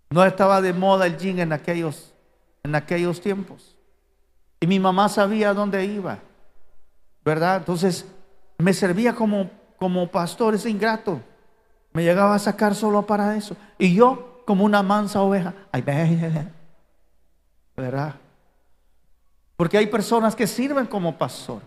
No 0.10 0.26
estaba 0.26 0.64
de 0.64 0.74
moda 0.74 1.06
el 1.06 1.16
gym 1.16 1.38
en 1.38 1.54
aquellos, 1.54 2.12
en 2.64 2.74
aquellos 2.74 3.22
tiempos. 3.22 3.78
Y 4.60 4.66
mi 4.66 4.80
mamá 4.80 5.08
sabía 5.08 5.54
dónde 5.54 5.86
iba, 5.86 6.18
¿verdad? 7.24 7.58
Entonces 7.58 8.04
me 8.58 8.74
servía 8.74 9.14
como, 9.14 9.48
como 9.78 10.08
pastor, 10.08 10.56
ese 10.56 10.72
ingrato. 10.72 11.22
Me 11.94 12.04
llegaba 12.04 12.34
a 12.34 12.40
sacar 12.40 12.74
solo 12.74 13.06
para 13.06 13.38
eso. 13.38 13.56
Y 13.78 13.94
yo, 13.94 14.42
como 14.48 14.66
una 14.66 14.82
mansa 14.82 15.22
oveja, 15.22 15.54
ay, 15.72 15.84
¿verdad? 17.76 18.16
Porque 19.56 19.78
hay 19.78 19.88
personas 19.88 20.36
que 20.36 20.48
sirven 20.48 20.88
como 20.88 21.18
pastor, 21.18 21.62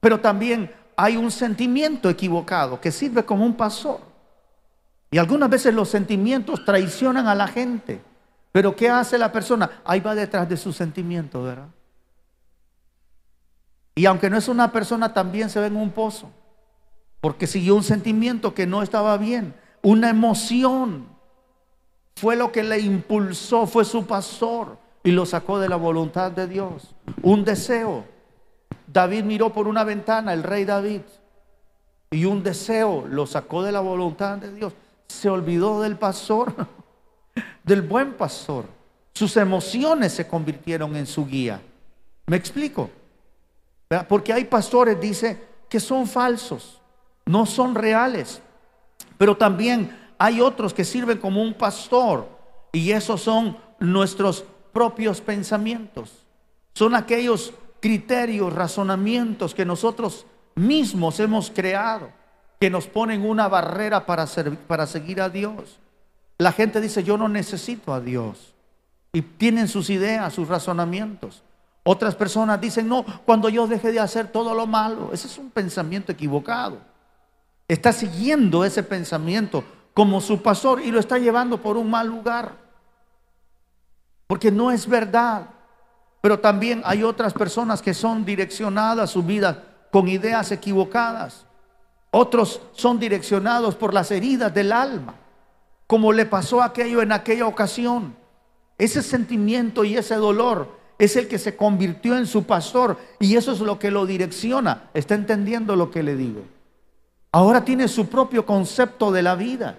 pero 0.00 0.20
también 0.20 0.74
hay 0.96 1.16
un 1.16 1.30
sentimiento 1.30 2.08
equivocado 2.08 2.80
que 2.80 2.90
sirve 2.90 3.24
como 3.24 3.44
un 3.44 3.54
pastor. 3.54 4.00
Y 5.10 5.18
algunas 5.18 5.50
veces 5.50 5.74
los 5.74 5.88
sentimientos 5.88 6.64
traicionan 6.64 7.26
a 7.26 7.34
la 7.34 7.48
gente. 7.48 8.00
Pero 8.52 8.74
¿qué 8.74 8.88
hace 8.88 9.18
la 9.18 9.32
persona? 9.32 9.82
Ahí 9.84 10.00
va 10.00 10.14
detrás 10.14 10.48
de 10.48 10.56
su 10.56 10.72
sentimiento, 10.72 11.42
¿verdad? 11.42 11.68
Y 13.94 14.06
aunque 14.06 14.30
no 14.30 14.38
es 14.38 14.48
una 14.48 14.72
persona, 14.72 15.12
también 15.12 15.50
se 15.50 15.60
ve 15.60 15.66
en 15.66 15.76
un 15.76 15.90
pozo. 15.90 16.30
Porque 17.20 17.46
siguió 17.46 17.74
un 17.74 17.82
sentimiento 17.82 18.54
que 18.54 18.66
no 18.66 18.82
estaba 18.82 19.16
bien. 19.18 19.54
Una 19.82 20.10
emoción. 20.10 21.06
Fue 22.16 22.36
lo 22.36 22.52
que 22.52 22.62
le 22.62 22.78
impulsó, 22.78 23.66
fue 23.66 23.84
su 23.84 24.06
pastor 24.06 24.78
y 25.02 25.10
lo 25.12 25.26
sacó 25.26 25.58
de 25.58 25.68
la 25.68 25.76
voluntad 25.76 26.30
de 26.30 26.46
Dios. 26.46 26.94
Un 27.22 27.44
deseo. 27.44 28.04
David 28.86 29.24
miró 29.24 29.52
por 29.52 29.68
una 29.68 29.84
ventana, 29.84 30.32
el 30.32 30.42
rey 30.42 30.64
David, 30.64 31.02
y 32.10 32.24
un 32.24 32.42
deseo 32.42 33.06
lo 33.08 33.26
sacó 33.26 33.62
de 33.62 33.72
la 33.72 33.80
voluntad 33.80 34.38
de 34.38 34.52
Dios. 34.52 34.72
Se 35.06 35.28
olvidó 35.28 35.80
del 35.80 35.96
pastor, 35.96 36.52
del 37.64 37.82
buen 37.82 38.14
pastor. 38.14 38.64
Sus 39.14 39.36
emociones 39.36 40.12
se 40.12 40.26
convirtieron 40.26 40.96
en 40.96 41.06
su 41.06 41.26
guía. 41.26 41.60
¿Me 42.26 42.36
explico? 42.36 42.90
Porque 44.08 44.32
hay 44.32 44.44
pastores, 44.44 45.00
dice, 45.00 45.48
que 45.68 45.80
son 45.80 46.06
falsos, 46.06 46.80
no 47.26 47.46
son 47.46 47.74
reales. 47.74 48.40
Pero 49.18 49.36
también 49.36 49.96
hay 50.18 50.40
otros 50.40 50.72
que 50.72 50.84
sirven 50.84 51.18
como 51.18 51.42
un 51.42 51.54
pastor 51.54 52.28
y 52.72 52.92
esos 52.92 53.22
son 53.22 53.56
nuestros 53.78 54.44
propios 54.72 55.20
pensamientos. 55.20 56.26
Son 56.74 56.94
aquellos 56.94 57.52
criterios, 57.80 58.52
razonamientos 58.52 59.54
que 59.54 59.64
nosotros 59.64 60.26
mismos 60.54 61.18
hemos 61.20 61.50
creado, 61.50 62.10
que 62.60 62.70
nos 62.70 62.86
ponen 62.86 63.28
una 63.28 63.48
barrera 63.48 64.06
para, 64.06 64.26
para 64.66 64.86
seguir 64.86 65.20
a 65.20 65.28
Dios. 65.28 65.78
La 66.38 66.52
gente 66.52 66.80
dice, 66.80 67.02
yo 67.02 67.16
no 67.16 67.28
necesito 67.28 67.92
a 67.92 68.00
Dios. 68.00 68.54
Y 69.12 69.22
tienen 69.22 69.68
sus 69.68 69.90
ideas, 69.90 70.32
sus 70.32 70.48
razonamientos. 70.48 71.42
Otras 71.82 72.14
personas 72.14 72.60
dicen, 72.60 72.88
no, 72.88 73.04
cuando 73.24 73.48
yo 73.48 73.66
deje 73.66 73.92
de 73.92 74.00
hacer 74.00 74.28
todo 74.28 74.54
lo 74.54 74.66
malo. 74.66 75.10
Ese 75.12 75.26
es 75.26 75.38
un 75.38 75.50
pensamiento 75.50 76.12
equivocado. 76.12 76.78
Está 77.66 77.92
siguiendo 77.92 78.64
ese 78.64 78.82
pensamiento 78.82 79.64
como 79.94 80.20
su 80.20 80.42
pastor 80.42 80.80
y 80.80 80.90
lo 80.90 81.00
está 81.00 81.18
llevando 81.18 81.60
por 81.60 81.76
un 81.76 81.90
mal 81.90 82.06
lugar. 82.06 82.54
Porque 84.30 84.52
no 84.52 84.70
es 84.70 84.86
verdad. 84.86 85.48
Pero 86.20 86.38
también 86.38 86.82
hay 86.84 87.02
otras 87.02 87.32
personas 87.32 87.82
que 87.82 87.92
son 87.92 88.24
direccionadas 88.24 89.10
su 89.10 89.24
vida 89.24 89.64
con 89.90 90.06
ideas 90.06 90.52
equivocadas. 90.52 91.46
Otros 92.12 92.60
son 92.70 93.00
direccionados 93.00 93.74
por 93.74 93.92
las 93.92 94.12
heridas 94.12 94.54
del 94.54 94.70
alma, 94.70 95.16
como 95.88 96.12
le 96.12 96.26
pasó 96.26 96.62
aquello 96.62 97.02
en 97.02 97.10
aquella 97.10 97.44
ocasión. 97.44 98.14
Ese 98.78 99.02
sentimiento 99.02 99.82
y 99.82 99.96
ese 99.96 100.14
dolor 100.14 100.78
es 100.96 101.16
el 101.16 101.26
que 101.26 101.40
se 101.40 101.56
convirtió 101.56 102.16
en 102.16 102.26
su 102.28 102.44
pastor 102.44 102.98
y 103.18 103.34
eso 103.34 103.50
es 103.50 103.58
lo 103.58 103.80
que 103.80 103.90
lo 103.90 104.06
direcciona. 104.06 104.90
¿Está 104.94 105.16
entendiendo 105.16 105.74
lo 105.74 105.90
que 105.90 106.04
le 106.04 106.14
digo? 106.14 106.44
Ahora 107.32 107.64
tiene 107.64 107.88
su 107.88 108.06
propio 108.06 108.46
concepto 108.46 109.10
de 109.10 109.22
la 109.22 109.34
vida. 109.34 109.76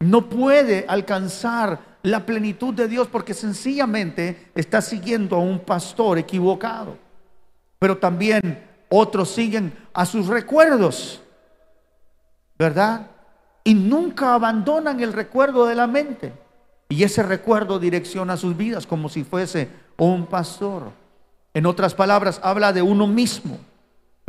No 0.00 0.30
puede 0.30 0.86
alcanzar 0.88 1.93
la 2.04 2.26
plenitud 2.26 2.74
de 2.74 2.86
Dios 2.86 3.08
porque 3.08 3.32
sencillamente 3.32 4.50
está 4.54 4.82
siguiendo 4.82 5.36
a 5.36 5.40
un 5.40 5.58
pastor 5.58 6.18
equivocado. 6.18 6.98
Pero 7.78 7.96
también 7.96 8.62
otros 8.90 9.30
siguen 9.30 9.72
a 9.94 10.04
sus 10.04 10.26
recuerdos, 10.26 11.22
¿verdad? 12.58 13.10
Y 13.64 13.72
nunca 13.72 14.34
abandonan 14.34 15.00
el 15.00 15.14
recuerdo 15.14 15.64
de 15.64 15.74
la 15.74 15.86
mente. 15.86 16.34
Y 16.90 17.04
ese 17.04 17.22
recuerdo 17.22 17.78
direcciona 17.78 18.36
sus 18.36 18.54
vidas 18.54 18.86
como 18.86 19.08
si 19.08 19.24
fuese 19.24 19.70
un 19.96 20.26
pastor. 20.26 20.90
En 21.54 21.64
otras 21.64 21.94
palabras, 21.94 22.38
habla 22.42 22.74
de 22.74 22.82
uno 22.82 23.06
mismo. 23.06 23.58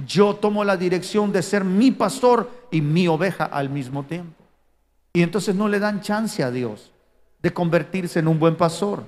Yo 0.07 0.35
tomo 0.35 0.63
la 0.63 0.77
dirección 0.77 1.33
de 1.33 1.43
ser 1.43 1.65
mi 1.65 1.91
pastor 1.91 2.49
y 2.71 2.79
mi 2.79 3.09
oveja 3.09 3.43
al 3.43 3.69
mismo 3.69 4.03
tiempo. 4.03 4.41
Y 5.11 5.23
entonces 5.23 5.55
no 5.55 5.67
le 5.67 5.79
dan 5.79 5.99
chance 5.99 6.41
a 6.41 6.51
Dios 6.51 6.93
de 7.45 7.53
convertirse 7.53 8.17
en 8.17 8.27
un 8.27 8.39
buen 8.39 8.55
pastor. 8.55 9.03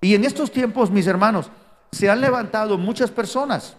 Y 0.00 0.14
en 0.14 0.24
estos 0.24 0.52
tiempos, 0.52 0.92
mis 0.92 1.08
hermanos, 1.08 1.50
se 1.90 2.08
han 2.08 2.20
levantado 2.20 2.78
muchas 2.78 3.10
personas 3.10 3.76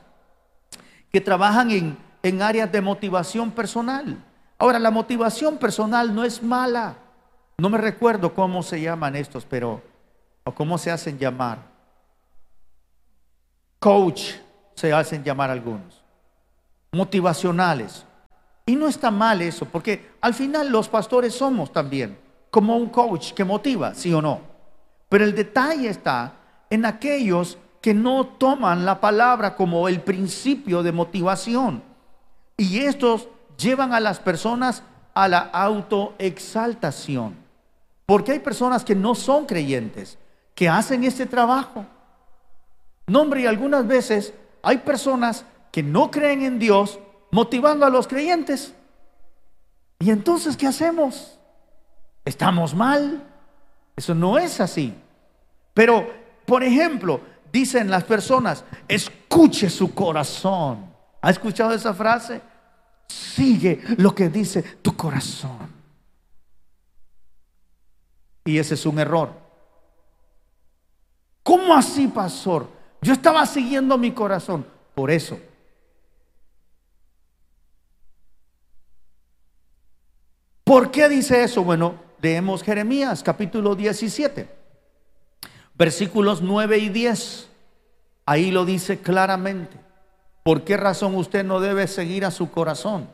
que 1.09 1.21
trabajan 1.21 1.71
en, 1.71 1.97
en 2.21 2.41
áreas 2.41 2.69
de 2.69 2.81
motivación 2.81 3.51
personal. 3.51 4.21
Ahora, 4.57 4.79
la 4.79 4.91
motivación 4.91 5.57
personal 5.57 6.13
no 6.13 6.25
es 6.25 6.43
mala. 6.43 6.97
No 7.57 7.69
me 7.69 7.77
recuerdo 7.77 8.33
cómo 8.33 8.63
se 8.63 8.81
llaman 8.81 9.15
estos, 9.15 9.45
pero, 9.45 9.81
o 10.43 10.53
cómo 10.53 10.77
se 10.77 10.91
hacen 10.91 11.17
llamar. 11.17 11.59
Coach 13.79 14.33
se 14.75 14.91
hacen 14.91 15.23
llamar 15.23 15.51
algunos. 15.51 16.03
Motivacionales. 16.91 18.05
Y 18.65 18.75
no 18.75 18.89
está 18.89 19.09
mal 19.09 19.41
eso, 19.41 19.63
porque 19.67 20.11
al 20.19 20.33
final 20.33 20.69
los 20.69 20.89
pastores 20.89 21.33
somos 21.33 21.71
también 21.71 22.19
como 22.51 22.77
un 22.77 22.89
coach 22.89 23.31
que 23.31 23.43
motiva, 23.43 23.95
sí 23.95 24.13
o 24.13 24.21
no. 24.21 24.41
Pero 25.09 25.23
el 25.23 25.33
detalle 25.33 25.89
está 25.89 26.33
en 26.69 26.85
aquellos 26.85 27.57
que 27.81 27.93
no 27.93 28.27
toman 28.27 28.85
la 28.85 29.01
palabra 29.01 29.55
como 29.55 29.87
el 29.87 30.01
principio 30.01 30.83
de 30.83 30.91
motivación. 30.91 31.81
Y 32.57 32.79
estos 32.79 33.27
llevan 33.57 33.93
a 33.93 33.99
las 33.99 34.19
personas 34.19 34.83
a 35.13 35.27
la 35.27 35.39
autoexaltación. 35.39 37.35
Porque 38.05 38.33
hay 38.33 38.39
personas 38.39 38.83
que 38.83 38.93
no 38.93 39.15
son 39.15 39.45
creyentes, 39.45 40.17
que 40.53 40.69
hacen 40.69 41.03
este 41.03 41.25
trabajo. 41.25 41.85
No, 43.07 43.21
hombre, 43.21 43.41
y 43.41 43.45
algunas 43.47 43.87
veces 43.87 44.33
hay 44.61 44.77
personas 44.77 45.45
que 45.71 45.81
no 45.81 46.11
creen 46.11 46.43
en 46.43 46.59
Dios 46.59 46.99
motivando 47.31 47.85
a 47.85 47.89
los 47.89 48.07
creyentes. 48.07 48.73
¿Y 49.99 50.11
entonces 50.11 50.57
qué 50.57 50.67
hacemos? 50.67 51.39
¿Estamos 52.23 52.73
mal? 52.75 53.23
Eso 53.95 54.13
no 54.13 54.37
es 54.37 54.59
así. 54.59 54.93
Pero, 55.73 56.07
por 56.45 56.63
ejemplo, 56.63 57.21
dicen 57.51 57.89
las 57.89 58.03
personas, 58.03 58.63
escuche 58.87 59.69
su 59.69 59.93
corazón. 59.93 60.91
¿Ha 61.21 61.29
escuchado 61.29 61.73
esa 61.73 61.93
frase? 61.93 62.41
Sigue 63.07 63.81
lo 63.97 64.13
que 64.15 64.29
dice 64.29 64.61
tu 64.81 64.95
corazón. 64.95 65.81
Y 68.45 68.57
ese 68.57 68.73
es 68.73 68.85
un 68.85 68.99
error. 68.99 69.31
¿Cómo 71.43 71.73
así, 71.73 72.07
pastor? 72.07 72.67
Yo 73.01 73.13
estaba 73.13 73.45
siguiendo 73.45 73.97
mi 73.97 74.11
corazón. 74.11 74.65
Por 74.95 75.11
eso. 75.11 75.39
¿Por 80.63 80.91
qué 80.91 81.09
dice 81.09 81.43
eso? 81.43 81.63
Bueno, 81.63 81.95
leemos 82.21 82.63
Jeremías 82.63 83.23
capítulo 83.23 83.75
17, 83.75 84.47
versículos 85.73 86.41
9 86.41 86.77
y 86.77 86.89
10. 86.89 87.49
Ahí 88.25 88.51
lo 88.51 88.65
dice 88.65 88.99
claramente. 88.99 89.77
¿Por 90.43 90.63
qué 90.63 90.77
razón 90.77 91.15
usted 91.15 91.43
no 91.43 91.59
debe 91.59 91.87
seguir 91.87 92.25
a 92.25 92.31
su 92.31 92.51
corazón? 92.51 93.07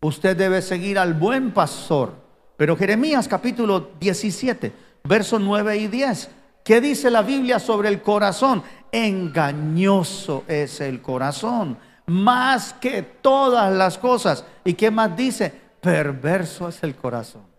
Usted 0.00 0.36
debe 0.36 0.62
seguir 0.62 0.98
al 0.98 1.14
buen 1.14 1.52
pastor 1.52 2.20
pero 2.60 2.76
Jeremías 2.76 3.26
capítulo 3.26 3.92
17, 3.98 4.70
versos 5.04 5.40
9 5.40 5.78
y 5.78 5.86
10, 5.86 6.28
¿qué 6.62 6.78
dice 6.82 7.10
la 7.10 7.22
Biblia 7.22 7.58
sobre 7.58 7.88
el 7.88 8.02
corazón? 8.02 8.62
Engañoso 8.92 10.44
es 10.46 10.82
el 10.82 11.00
corazón, 11.00 11.78
más 12.04 12.74
que 12.74 13.00
todas 13.00 13.72
las 13.72 13.96
cosas. 13.96 14.44
¿Y 14.62 14.74
qué 14.74 14.90
más 14.90 15.16
dice? 15.16 15.50
Perverso 15.80 16.68
es 16.68 16.82
el 16.82 16.94
corazón. 16.94 17.49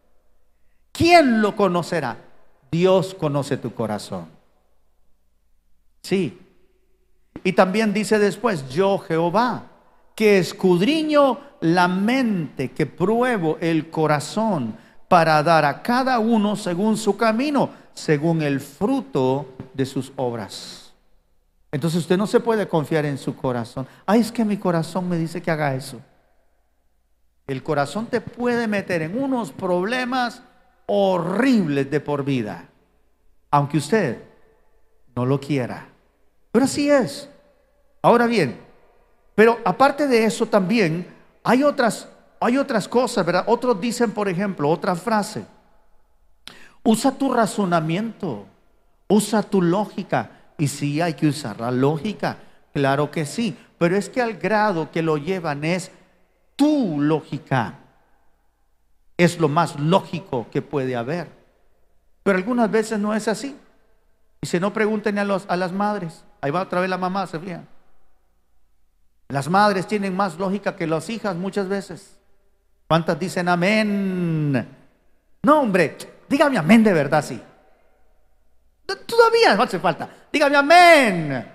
¿Quién 0.92 1.42
lo 1.42 1.56
conocerá? 1.56 2.18
Dios 2.72 3.14
conoce 3.14 3.58
tu 3.58 3.74
corazón. 3.74 4.28
Sí. 6.02 6.40
Y 7.44 7.54
también 7.54 7.94
dice 7.94 8.20
después, 8.20 8.70
yo 8.70 8.98
Jehová, 9.00 9.64
que 10.16 10.38
escudriño 10.38 11.40
la 11.62 11.88
mente, 11.88 12.72
que 12.72 12.86
pruebo 12.86 13.58
el 13.62 13.90
corazón 13.90 14.76
para 15.08 15.42
dar 15.44 15.66
a 15.66 15.82
cada 15.82 16.20
uno 16.20 16.56
según 16.56 16.98
su 16.98 17.18
camino, 17.18 17.70
según 17.94 18.42
el 18.42 18.60
fruto 18.60 19.48
de 19.74 19.86
sus 19.86 20.12
obras. 20.16 20.94
Entonces 21.72 22.02
usted 22.02 22.18
no 22.18 22.28
se 22.28 22.40
puede 22.40 22.68
confiar 22.68 23.06
en 23.06 23.18
su 23.18 23.36
corazón. 23.36 23.88
Ay, 24.06 24.22
es 24.22 24.32
que 24.32 24.44
mi 24.44 24.58
corazón 24.58 25.08
me 25.08 25.18
dice 25.18 25.42
que 25.42 25.52
haga 25.52 25.74
eso. 25.74 26.02
El 27.48 27.64
corazón 27.64 28.08
te 28.08 28.22
puede 28.22 28.68
meter 28.68 29.02
en 29.02 29.22
unos 29.22 29.52
problemas 29.52 30.44
horribles 30.94 31.90
de 31.90 32.02
por 32.02 32.26
vida, 32.26 32.68
aunque 33.50 33.78
usted 33.78 34.22
no 35.16 35.26
lo 35.26 35.40
quiera. 35.40 35.88
Pero 36.52 36.66
así 36.66 36.90
es. 36.90 37.30
Ahora 38.02 38.28
bien, 38.28 38.60
pero 39.34 39.60
aparte 39.64 40.06
de 40.06 40.26
eso 40.26 40.48
también 40.48 41.08
hay 41.44 41.64
otras 41.64 42.10
hay 42.42 42.58
otras 42.58 42.88
cosas, 42.88 43.24
¿verdad? 43.26 43.44
Otros 43.48 43.80
dicen, 43.80 44.12
por 44.12 44.28
ejemplo, 44.28 44.68
otra 44.68 44.96
frase. 44.96 45.46
Usa 46.84 47.12
tu 47.12 47.32
razonamiento, 47.32 48.48
usa 49.08 49.44
tu 49.44 49.62
lógica. 49.62 50.32
Y 50.58 50.68
sí 50.68 51.00
hay 51.00 51.14
que 51.14 51.28
usar 51.28 51.60
la 51.60 51.72
lógica, 51.72 52.38
claro 52.74 53.10
que 53.10 53.26
sí, 53.26 53.58
pero 53.78 53.96
es 53.96 54.10
que 54.10 54.22
al 54.22 54.34
grado 54.34 54.92
que 54.92 55.02
lo 55.02 55.18
llevan 55.18 55.64
es 55.64 55.92
tu 56.56 57.00
lógica. 57.00 57.81
Es 59.18 59.40
lo 59.40 59.48
más 59.48 59.80
lógico 59.80 60.48
que 60.52 60.62
puede 60.62 60.96
haber. 60.96 61.30
Pero 62.24 62.38
algunas 62.38 62.70
veces 62.70 63.00
no 63.00 63.14
es 63.14 63.28
así. 63.28 63.58
Y 64.42 64.48
si 64.48 64.60
no, 64.60 64.74
pregunten 64.74 65.20
a, 65.20 65.24
los, 65.24 65.46
a 65.48 65.56
las 65.56 65.72
madres. 65.72 66.24
Ahí 66.42 66.52
va 66.52 66.62
otra 66.62 66.82
vez 66.82 66.90
la 66.90 66.98
mamá, 66.98 67.28
se 67.28 67.40
fijan. 67.40 67.68
Las 69.30 69.48
madres 69.48 69.88
tienen 69.88 70.16
más 70.16 70.38
lógica 70.38 70.76
que 70.76 70.86
las 70.86 71.10
hijas 71.10 71.36
muchas 71.36 71.70
veces. 71.70 72.18
¿Cuántas 72.88 73.18
dicen 73.18 73.48
amén? 73.48 74.68
No, 75.42 75.62
hombre, 75.62 75.98
dígame 76.28 76.58
amén 76.58 76.84
de 76.84 76.92
verdad, 76.92 77.24
sí. 77.24 77.42
Todavía 79.06 79.56
no 79.56 79.64
hace 79.64 79.80
falta. 79.80 80.10
Dígame 80.34 80.58
amén. 80.58 81.52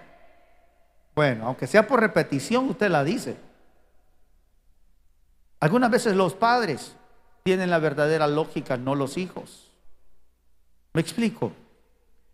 Bueno, 1.14 1.48
aunque 1.48 1.66
sea 1.66 1.86
por 1.86 2.00
repetición, 2.00 2.70
usted 2.70 2.88
la 2.88 3.04
dice. 3.04 3.36
Algunas 5.60 5.90
veces 5.90 6.16
los 6.16 6.32
padres 6.32 6.95
tienen 7.46 7.70
la 7.70 7.78
verdadera 7.78 8.26
lógica, 8.26 8.76
no 8.76 8.96
los 8.96 9.16
hijos. 9.16 9.70
¿Me 10.94 11.00
explico? 11.00 11.52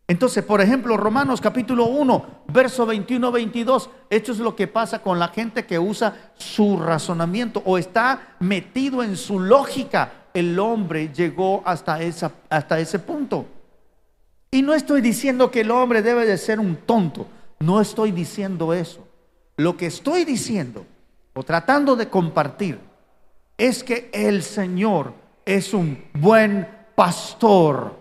Entonces, 0.08 0.42
por 0.42 0.62
ejemplo, 0.62 0.96
Romanos 0.96 1.38
capítulo 1.38 1.84
1, 1.84 2.44
verso 2.48 2.86
21-22, 2.86 3.90
esto 4.08 4.32
es 4.32 4.38
lo 4.38 4.56
que 4.56 4.68
pasa 4.68 5.00
con 5.02 5.18
la 5.18 5.28
gente 5.28 5.66
que 5.66 5.78
usa 5.78 6.32
su 6.38 6.78
razonamiento 6.78 7.62
o 7.66 7.76
está 7.76 8.36
metido 8.40 9.02
en 9.02 9.18
su 9.18 9.38
lógica. 9.38 10.28
El 10.32 10.58
hombre 10.58 11.12
llegó 11.12 11.62
hasta, 11.66 12.00
esa, 12.00 12.32
hasta 12.48 12.80
ese 12.80 12.98
punto. 12.98 13.44
Y 14.50 14.62
no 14.62 14.72
estoy 14.72 15.02
diciendo 15.02 15.50
que 15.50 15.60
el 15.60 15.70
hombre 15.70 16.00
debe 16.00 16.24
de 16.24 16.38
ser 16.38 16.58
un 16.58 16.76
tonto, 16.76 17.26
no 17.58 17.82
estoy 17.82 18.12
diciendo 18.12 18.72
eso. 18.72 19.06
Lo 19.58 19.76
que 19.76 19.84
estoy 19.84 20.24
diciendo 20.24 20.86
o 21.34 21.42
tratando 21.42 21.96
de 21.96 22.08
compartir 22.08 22.91
es 23.56 23.84
que 23.84 24.10
el 24.12 24.42
Señor 24.42 25.14
es 25.44 25.74
un 25.74 26.04
buen 26.14 26.68
pastor. 26.94 27.98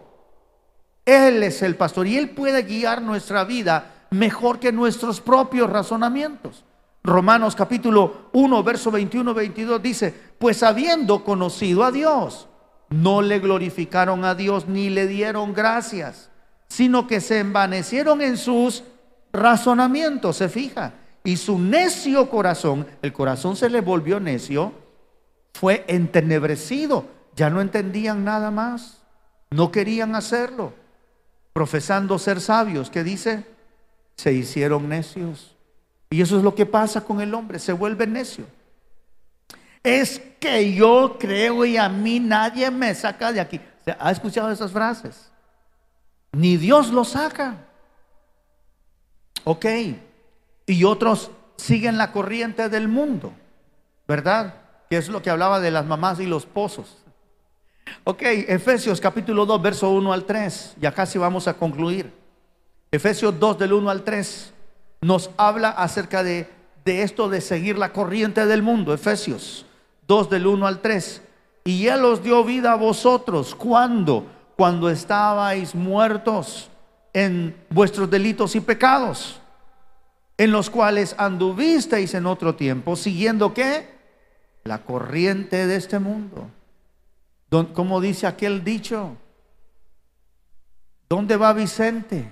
Él 1.06 1.44
es 1.44 1.62
el 1.62 1.76
pastor 1.76 2.08
y 2.08 2.18
Él 2.18 2.30
puede 2.30 2.64
guiar 2.64 3.02
nuestra 3.02 3.44
vida 3.44 4.08
mejor 4.12 4.60
que 4.60 4.72
nuestros 4.72 5.22
propios 5.22 5.70
razonamientos. 5.70 6.64
Romanos 7.04 7.56
capítulo 7.56 8.30
1, 8.34 8.64
verso 8.64 8.92
21-22 8.92 9.82
dice, 9.82 10.14
pues 10.38 10.62
habiendo 10.62 11.24
conocido 11.24 11.84
a 11.84 11.92
Dios, 11.92 12.48
no 12.90 13.22
le 13.22 13.40
glorificaron 13.40 14.26
a 14.26 14.36
Dios 14.36 14.68
ni 14.68 14.90
le 14.90 15.08
dieron 15.08 15.54
gracias 15.54 16.32
sino 16.72 17.06
que 17.06 17.20
se 17.20 17.40
envanecieron 17.40 18.22
en 18.22 18.38
sus 18.38 18.86
razonamientos, 19.34 20.38
se 20.38 20.48
fija. 20.48 20.94
Y 21.22 21.36
su 21.36 21.60
necio 21.60 22.30
corazón, 22.30 22.88
el 23.02 23.12
corazón 23.12 23.58
se 23.58 23.70
le 23.70 23.82
volvió 23.82 24.22
necio, 24.22 24.72
fue 25.54 25.86
entenebrecido. 25.88 27.06
Ya 27.36 27.50
no 27.50 27.62
entendían 27.62 28.24
nada 28.24 28.52
más. 28.52 29.02
No 29.50 29.72
querían 29.72 30.16
hacerlo. 30.16 30.74
Profesando 31.54 32.18
ser 32.18 32.40
sabios, 32.40 32.90
¿qué 32.90 33.04
dice? 33.04 33.46
Se 34.16 34.32
hicieron 34.32 34.88
necios. 34.88 35.56
Y 36.10 36.22
eso 36.22 36.38
es 36.38 36.44
lo 36.44 36.56
que 36.56 36.66
pasa 36.66 37.02
con 37.02 37.22
el 37.22 37.34
hombre, 37.34 37.60
se 37.60 37.74
vuelve 37.74 38.08
necio. 38.08 38.46
Es 39.84 40.22
que 40.40 40.74
yo 40.74 41.18
creo 41.20 41.66
y 41.66 41.78
a 41.78 41.90
mí 41.90 42.20
nadie 42.20 42.70
me 42.70 42.94
saca 42.94 43.32
de 43.32 43.40
aquí. 43.40 43.60
¿Ha 44.00 44.12
escuchado 44.12 44.52
esas 44.52 44.72
frases? 44.72 45.32
Ni 46.32 46.58
Dios 46.58 46.90
lo 46.92 47.04
saca. 47.04 47.56
Ok. 49.44 49.66
Y 50.66 50.84
otros 50.84 51.32
siguen 51.58 51.98
la 51.98 52.12
corriente 52.12 52.70
del 52.70 52.88
mundo, 52.88 53.34
¿verdad? 54.08 54.61
Que 54.92 54.98
es 54.98 55.08
lo 55.08 55.22
que 55.22 55.30
hablaba 55.30 55.62
de 55.62 55.72
las 55.72 55.86
mamás 55.86 56.20
y 56.20 56.26
los 56.26 56.46
pozos. 56.46 56.98
Ok, 58.04 58.24
Efesios 58.24 59.00
capítulo 59.00 59.46
2, 59.46 59.62
verso 59.62 59.90
1 59.90 60.12
al 60.12 60.26
3. 60.26 60.76
Ya 60.82 60.92
casi 60.92 61.18
vamos 61.18 61.48
a 61.48 61.54
concluir. 61.54 62.12
Efesios 62.92 63.40
2 63.40 63.58
del 63.58 63.72
1 63.72 63.90
al 63.90 64.04
3 64.04 64.54
nos 65.00 65.30
habla 65.38 65.70
acerca 65.70 66.24
de, 66.24 66.50
de 66.84 67.04
esto 67.04 67.30
de 67.30 67.40
seguir 67.40 67.78
la 67.78 67.94
corriente 67.94 68.46
del 68.46 68.64
mundo. 68.64 68.94
Efesios 68.94 69.66
2 70.10 70.30
del 70.30 70.46
1 70.46 70.68
al 70.68 70.82
3. 70.82 71.22
Y 71.64 71.88
Él 71.88 72.04
os 72.04 72.22
dio 72.22 72.44
vida 72.44 72.74
a 72.74 72.76
vosotros. 72.76 73.56
cuando 73.56 74.26
cuando 74.58 74.90
estabais 74.90 75.74
muertos 75.74 76.70
en 77.14 77.56
vuestros 77.70 78.10
delitos 78.10 78.58
y 78.58 78.60
pecados, 78.60 79.40
en 80.38 80.52
los 80.52 80.70
cuales 80.70 81.16
anduvisteis 81.18 82.14
en 82.14 82.26
otro 82.26 82.56
tiempo, 82.56 82.98
siguiendo 82.98 83.54
qué? 83.54 84.01
La 84.64 84.84
corriente 84.84 85.68
de 85.68 85.76
este 85.76 86.00
mundo. 86.00 86.50
Como 87.74 88.00
dice 88.00 88.28
aquel 88.28 88.64
dicho, 88.64 89.18
¿dónde 91.10 91.36
va 91.36 91.52
Vicente? 91.54 92.32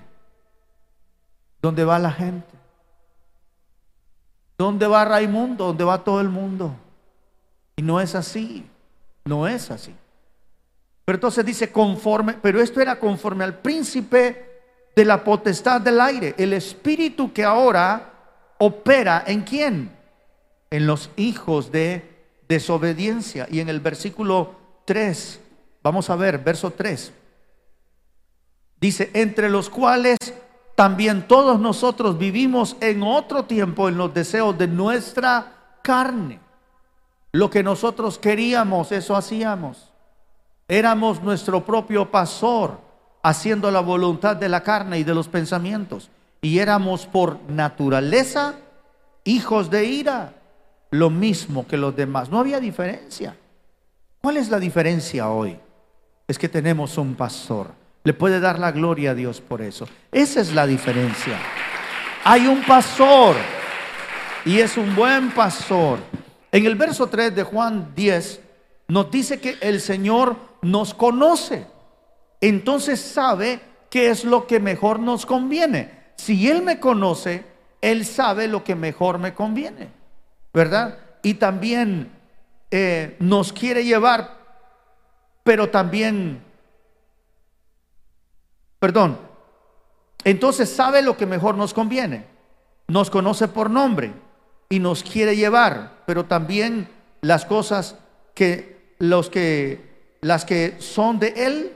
¿Dónde 1.62 1.84
va 1.84 2.00
la 2.00 2.12
gente? 2.12 2.58
¿Dónde 4.58 4.88
va 4.88 5.06
Raimundo? 5.06 5.68
¿Dónde 5.68 5.84
va 5.84 6.04
todo 6.04 6.22
el 6.22 6.30
mundo? 6.30 6.76
Y 7.76 7.82
no 7.82 8.00
es 8.00 8.16
así, 8.16 8.66
no 9.26 9.48
es 9.48 9.72
así. 9.72 9.96
Pero 11.06 11.16
entonces 11.16 11.46
dice 11.46 11.72
conforme, 11.72 12.34
pero 12.34 12.62
esto 12.62 12.80
era 12.80 13.00
conforme 13.00 13.44
al 13.44 13.60
príncipe 13.60 14.62
de 14.96 15.06
la 15.06 15.24
potestad 15.24 15.82
del 15.82 16.00
aire, 16.00 16.36
el 16.38 16.54
espíritu 16.54 17.34
que 17.34 17.44
ahora 17.44 18.14
opera 18.58 19.24
en 19.26 19.42
quién? 19.42 19.92
En 20.70 20.86
los 20.86 21.10
hijos 21.16 21.72
de 21.72 22.19
desobediencia. 22.50 23.48
Y 23.50 23.62
en 23.62 23.70
el 23.70 23.80
versículo 23.80 24.56
3, 24.84 25.40
vamos 25.82 26.10
a 26.10 26.18
ver, 26.18 26.40
verso 26.40 26.72
3, 26.72 27.14
dice, 28.82 29.12
entre 29.14 29.50
los 29.50 29.70
cuales 29.70 30.18
también 30.76 31.28
todos 31.28 31.60
nosotros 31.60 32.18
vivimos 32.18 32.76
en 32.82 33.04
otro 33.04 33.46
tiempo 33.46 33.88
en 33.88 33.98
los 33.98 34.14
deseos 34.14 34.58
de 34.58 34.68
nuestra 34.68 35.78
carne. 35.84 36.40
Lo 37.32 37.50
que 37.50 37.64
nosotros 37.64 38.18
queríamos, 38.18 38.92
eso 38.92 39.16
hacíamos. 39.16 39.92
Éramos 40.68 41.22
nuestro 41.22 41.64
propio 41.64 42.10
pastor, 42.10 42.80
haciendo 43.22 43.70
la 43.70 43.82
voluntad 43.82 44.36
de 44.36 44.50
la 44.50 44.64
carne 44.64 45.00
y 45.00 45.04
de 45.04 45.14
los 45.14 45.28
pensamientos. 45.28 46.10
Y 46.42 46.60
éramos 46.60 47.06
por 47.06 47.40
naturaleza 47.50 48.56
hijos 49.24 49.70
de 49.70 49.86
ira, 49.86 50.39
lo 50.92 51.10
mismo 51.10 51.68
que 51.68 51.78
los 51.78 51.96
demás. 51.96 52.30
No 52.30 52.40
había 52.40 52.60
diferencia. 52.60 53.36
¿Cuál 54.22 54.38
es 54.38 54.50
la 54.50 54.60
diferencia 54.60 55.30
hoy? 55.30 55.58
Es 56.28 56.38
que 56.38 56.50
tenemos 56.50 56.98
un 56.98 57.16
pastor. 57.16 57.72
Le 58.04 58.14
puede 58.14 58.40
dar 58.40 58.60
la 58.60 58.72
gloria 58.72 59.12
a 59.12 59.16
Dios 59.16 59.42
por 59.42 59.62
eso. 59.62 59.88
Esa 60.12 60.42
es 60.42 60.54
la 60.54 60.66
diferencia. 60.66 61.38
Hay 62.24 62.48
un 62.48 62.64
pastor 62.64 63.36
y 64.46 64.60
es 64.60 64.78
un 64.78 64.96
buen 64.96 65.32
pastor. 65.32 66.00
En 66.52 66.66
el 66.66 66.76
verso 66.76 67.08
3 67.08 67.36
de 67.36 67.44
Juan 67.44 67.94
10 67.96 68.42
nos 68.88 69.12
dice 69.12 69.40
que 69.40 69.58
el 69.62 69.80
Señor 69.80 70.36
nos 70.62 70.94
conoce. 70.94 71.66
Entonces 72.42 73.00
sabe 73.00 73.62
qué 73.90 74.10
es 74.10 74.24
lo 74.24 74.48
que 74.48 74.60
mejor 74.60 75.00
nos 75.00 75.26
conviene. 75.26 75.92
Si 76.16 76.50
Él 76.50 76.62
me 76.62 76.80
conoce, 76.80 77.46
Él 77.82 78.06
sabe 78.06 78.48
lo 78.48 78.64
que 78.64 78.76
mejor 78.76 79.20
me 79.20 79.34
conviene. 79.34 79.99
¿Verdad? 80.54 80.98
Y 81.22 81.36
también 81.36 82.12
eh, 82.72 83.16
nos 83.20 83.54
quiere 83.54 83.84
llevar, 83.84 84.38
pero 85.44 85.70
también, 85.70 86.44
perdón, 88.80 89.20
entonces 90.24 90.70
sabe 90.70 91.02
lo 91.02 91.18
que 91.18 91.26
mejor 91.26 91.56
nos 91.56 91.74
conviene. 91.74 92.26
Nos 92.88 93.10
conoce 93.10 93.48
por 93.48 93.70
nombre 93.70 94.14
y 94.70 94.80
nos 94.80 95.04
quiere 95.04 95.36
llevar, 95.36 96.04
pero 96.06 96.26
también 96.26 96.88
las 97.22 97.46
cosas 97.46 97.96
que 98.34 98.96
los 99.00 99.30
que 99.30 99.90
las 100.22 100.44
que 100.46 100.76
son 100.80 101.20
de 101.20 101.34
Él 101.36 101.74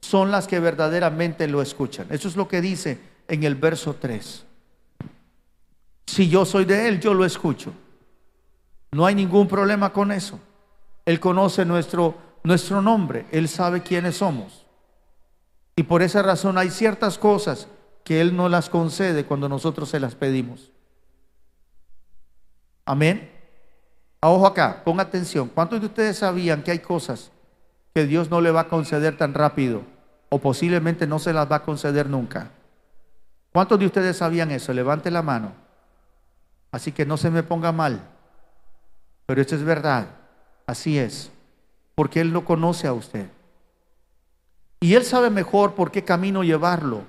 son 0.00 0.30
las 0.30 0.46
que 0.46 0.60
verdaderamente 0.60 1.48
lo 1.48 1.60
escuchan. 1.60 2.06
Eso 2.10 2.28
es 2.28 2.36
lo 2.36 2.46
que 2.48 2.60
dice 2.60 2.98
en 3.26 3.42
el 3.42 3.54
verso 3.56 3.96
3. 4.00 4.44
Si 6.08 6.30
yo 6.30 6.46
soy 6.46 6.64
de 6.64 6.88
Él, 6.88 7.00
yo 7.00 7.12
lo 7.12 7.26
escucho. 7.26 7.74
No 8.92 9.04
hay 9.04 9.14
ningún 9.14 9.46
problema 9.46 9.92
con 9.92 10.10
eso. 10.10 10.40
Él 11.04 11.20
conoce 11.20 11.66
nuestro, 11.66 12.16
nuestro 12.42 12.80
nombre, 12.80 13.26
Él 13.30 13.46
sabe 13.46 13.82
quiénes 13.82 14.16
somos. 14.16 14.64
Y 15.76 15.82
por 15.82 16.00
esa 16.00 16.22
razón 16.22 16.56
hay 16.56 16.70
ciertas 16.70 17.18
cosas 17.18 17.68
que 18.04 18.22
Él 18.22 18.34
no 18.34 18.48
las 18.48 18.70
concede 18.70 19.26
cuando 19.26 19.50
nosotros 19.50 19.90
se 19.90 20.00
las 20.00 20.14
pedimos. 20.14 20.72
Amén. 22.86 23.30
A 24.22 24.30
ojo 24.30 24.46
acá, 24.46 24.82
ponga 24.82 25.02
atención. 25.02 25.50
¿Cuántos 25.54 25.78
de 25.78 25.86
ustedes 25.88 26.16
sabían 26.16 26.62
que 26.62 26.70
hay 26.70 26.78
cosas 26.78 27.30
que 27.94 28.06
Dios 28.06 28.30
no 28.30 28.40
le 28.40 28.50
va 28.50 28.62
a 28.62 28.68
conceder 28.68 29.18
tan 29.18 29.34
rápido 29.34 29.82
o 30.30 30.38
posiblemente 30.38 31.06
no 31.06 31.18
se 31.18 31.34
las 31.34 31.52
va 31.52 31.56
a 31.56 31.62
conceder 31.62 32.08
nunca. 32.08 32.50
¿Cuántos 33.52 33.78
de 33.78 33.84
ustedes 33.84 34.16
sabían 34.16 34.50
eso? 34.50 34.72
Levante 34.72 35.10
la 35.10 35.20
mano. 35.20 35.67
Así 36.70 36.92
que 36.92 37.06
no 37.06 37.16
se 37.16 37.30
me 37.30 37.42
ponga 37.42 37.72
mal. 37.72 38.00
Pero 39.26 39.40
esto 39.40 39.54
es 39.54 39.62
verdad. 39.62 40.08
Así 40.66 40.98
es. 40.98 41.30
Porque 41.94 42.20
Él 42.20 42.32
no 42.32 42.44
conoce 42.44 42.86
a 42.86 42.92
usted. 42.92 43.28
Y 44.80 44.94
Él 44.94 45.04
sabe 45.04 45.30
mejor 45.30 45.74
por 45.74 45.90
qué 45.90 46.04
camino 46.04 46.44
llevarlo. 46.44 47.02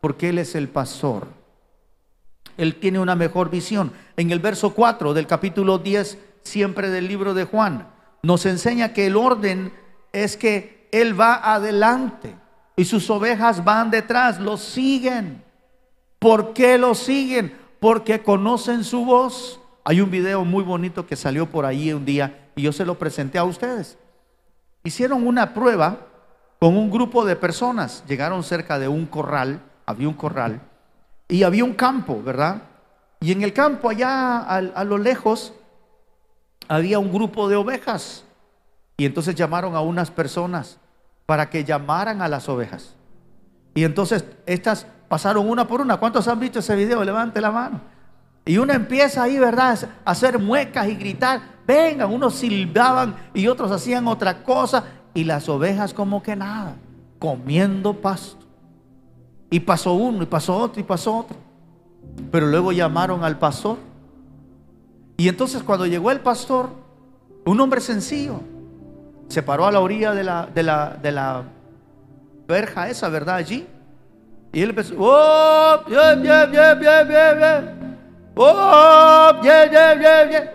Porque 0.00 0.28
Él 0.28 0.38
es 0.38 0.54
el 0.54 0.68
pastor. 0.68 1.28
Él 2.56 2.76
tiene 2.76 2.98
una 2.98 3.16
mejor 3.16 3.50
visión. 3.50 3.92
En 4.16 4.30
el 4.30 4.38
verso 4.38 4.74
4 4.74 5.14
del 5.14 5.26
capítulo 5.26 5.78
10, 5.78 6.18
siempre 6.42 6.90
del 6.90 7.08
libro 7.08 7.34
de 7.34 7.44
Juan, 7.44 7.88
nos 8.22 8.46
enseña 8.46 8.92
que 8.92 9.06
el 9.06 9.16
orden 9.16 9.72
es 10.12 10.36
que 10.36 10.88
Él 10.92 11.18
va 11.18 11.54
adelante 11.54 12.36
y 12.76 12.84
sus 12.84 13.08
ovejas 13.10 13.64
van 13.64 13.90
detrás, 13.90 14.40
lo 14.40 14.56
siguen. 14.56 15.42
¿Por 16.18 16.52
qué 16.52 16.78
lo 16.78 16.94
siguen? 16.94 17.56
Porque 17.84 18.22
conocen 18.22 18.82
su 18.82 19.04
voz. 19.04 19.60
Hay 19.84 20.00
un 20.00 20.10
video 20.10 20.42
muy 20.46 20.64
bonito 20.64 21.06
que 21.06 21.16
salió 21.16 21.50
por 21.50 21.66
ahí 21.66 21.92
un 21.92 22.06
día 22.06 22.48
y 22.56 22.62
yo 22.62 22.72
se 22.72 22.86
lo 22.86 22.98
presenté 22.98 23.36
a 23.36 23.44
ustedes. 23.44 23.98
Hicieron 24.84 25.26
una 25.26 25.52
prueba 25.52 25.98
con 26.58 26.78
un 26.78 26.90
grupo 26.90 27.26
de 27.26 27.36
personas. 27.36 28.02
Llegaron 28.08 28.42
cerca 28.42 28.78
de 28.78 28.88
un 28.88 29.04
corral, 29.04 29.60
había 29.84 30.08
un 30.08 30.14
corral, 30.14 30.62
y 31.28 31.42
había 31.42 31.62
un 31.62 31.74
campo, 31.74 32.22
¿verdad? 32.22 32.62
Y 33.20 33.32
en 33.32 33.42
el 33.42 33.52
campo, 33.52 33.90
allá 33.90 34.38
a, 34.38 34.84
lo 34.84 34.96
lejos, 34.96 35.52
había 36.68 36.98
un 36.98 37.12
grupo 37.12 37.50
de 37.50 37.56
ovejas. 37.56 38.24
Y 38.96 39.04
entonces 39.04 39.34
llamaron 39.34 39.76
a 39.76 39.82
unas 39.82 40.10
personas 40.10 40.78
para 41.26 41.50
que 41.50 41.64
llamaran 41.64 42.22
a 42.22 42.28
las 42.28 42.48
ovejas. 42.48 42.94
Y 43.74 43.84
entonces 43.84 44.24
estas 44.46 44.86
pasaron 45.08 45.48
una 45.48 45.66
por 45.66 45.80
una. 45.80 45.96
¿Cuántos 45.96 46.26
han 46.28 46.40
visto 46.40 46.58
ese 46.58 46.74
video? 46.76 47.04
Levante 47.04 47.40
la 47.40 47.50
mano. 47.50 47.80
Y 48.44 48.58
uno 48.58 48.72
empieza 48.72 49.22
ahí, 49.22 49.38
¿verdad? 49.38 49.78
A 50.04 50.10
hacer 50.10 50.38
muecas 50.38 50.88
y 50.88 50.94
gritar. 50.96 51.40
Vengan, 51.66 52.12
unos 52.12 52.34
silbaban 52.34 53.14
y 53.32 53.46
otros 53.46 53.70
hacían 53.70 54.06
otra 54.06 54.42
cosa. 54.42 54.84
Y 55.14 55.24
las 55.24 55.48
ovejas 55.48 55.94
como 55.94 56.22
que 56.22 56.36
nada, 56.36 56.76
comiendo 57.18 57.94
pasto. 57.94 58.44
Y 59.50 59.60
pasó 59.60 59.94
uno, 59.94 60.22
y 60.22 60.26
pasó 60.26 60.56
otro, 60.56 60.80
y 60.80 60.84
pasó 60.84 61.16
otro. 61.16 61.36
Pero 62.30 62.46
luego 62.46 62.72
llamaron 62.72 63.24
al 63.24 63.38
pastor. 63.38 63.78
Y 65.16 65.28
entonces 65.28 65.62
cuando 65.62 65.86
llegó 65.86 66.10
el 66.10 66.20
pastor, 66.20 66.70
un 67.46 67.60
hombre 67.60 67.80
sencillo, 67.80 68.40
se 69.28 69.42
paró 69.42 69.66
a 69.66 69.72
la 69.72 69.80
orilla 69.80 70.12
de 70.12 70.24
la, 70.24 70.46
de 70.46 70.62
la, 70.62 70.98
de 71.00 71.12
la 71.12 71.42
verja 72.46 72.88
esa, 72.88 73.08
¿verdad? 73.08 73.36
Allí. 73.36 73.66
Y 74.54 74.62
él 74.62 74.70
empezó, 74.70 74.94
oh, 75.00 75.80
bien, 75.88 76.22
bien, 76.22 76.48
bien, 76.48 76.78
bien, 76.78 77.08
bien. 77.08 77.98
Oh, 78.36 79.32
bien, 79.42 79.68
bien, 79.68 79.98
bien, 79.98 80.28
bien. 80.28 80.50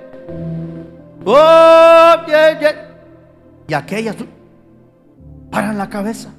Oh, 1.25 2.13
bien, 2.25 2.59
bien. 2.59 2.75
Y 3.67 3.73
aquellas 3.73 4.15
paran 5.51 5.77
la 5.77 5.89
cabeza. 5.89 6.29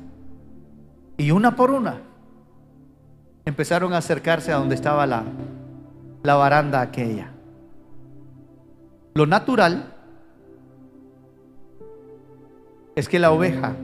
Y 1.18 1.30
una 1.32 1.54
por 1.54 1.70
una 1.70 2.00
empezaron 3.44 3.92
a 3.92 3.98
acercarse 3.98 4.52
a 4.52 4.56
donde 4.56 4.74
estaba 4.74 5.06
la, 5.06 5.22
la 6.22 6.34
baranda 6.36 6.80
aquella. 6.80 7.30
Lo 9.12 9.26
natural 9.26 9.92
es 12.96 13.06
que 13.06 13.18
la 13.18 13.32
oveja 13.32 13.74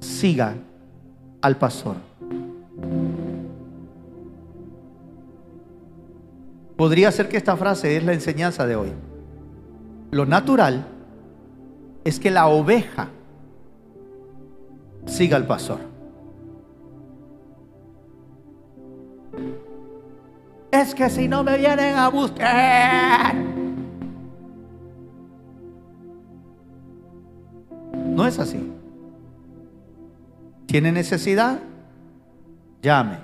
siga 0.00 0.54
al 1.42 1.58
pastor. 1.58 1.96
Podría 6.82 7.12
ser 7.12 7.28
que 7.28 7.36
esta 7.36 7.56
frase 7.56 7.96
es 7.96 8.02
la 8.02 8.12
enseñanza 8.12 8.66
de 8.66 8.74
hoy. 8.74 8.92
Lo 10.10 10.26
natural 10.26 10.84
es 12.02 12.18
que 12.18 12.28
la 12.28 12.48
oveja 12.48 13.08
siga 15.06 15.36
al 15.36 15.46
pastor. 15.46 15.78
Es 20.72 20.92
que 20.92 21.08
si 21.08 21.28
no 21.28 21.44
me 21.44 21.56
vienen 21.56 21.94
a 21.94 22.08
buscar, 22.08 23.36
No 27.92 28.26
es 28.26 28.40
así. 28.40 28.72
¿Tiene 30.66 30.90
necesidad? 30.90 31.60
Llame. 32.82 33.18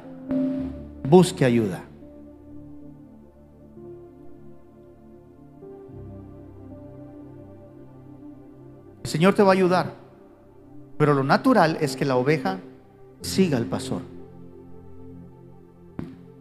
Busque 1.08 1.44
ayuda. 1.44 1.87
El 9.08 9.12
Señor 9.12 9.32
te 9.32 9.42
va 9.42 9.52
a 9.52 9.54
ayudar. 9.54 9.94
Pero 10.98 11.14
lo 11.14 11.24
natural 11.24 11.78
es 11.80 11.96
que 11.96 12.04
la 12.04 12.16
oveja 12.16 12.58
siga 13.22 13.56
al 13.56 13.64
pastor. 13.64 14.02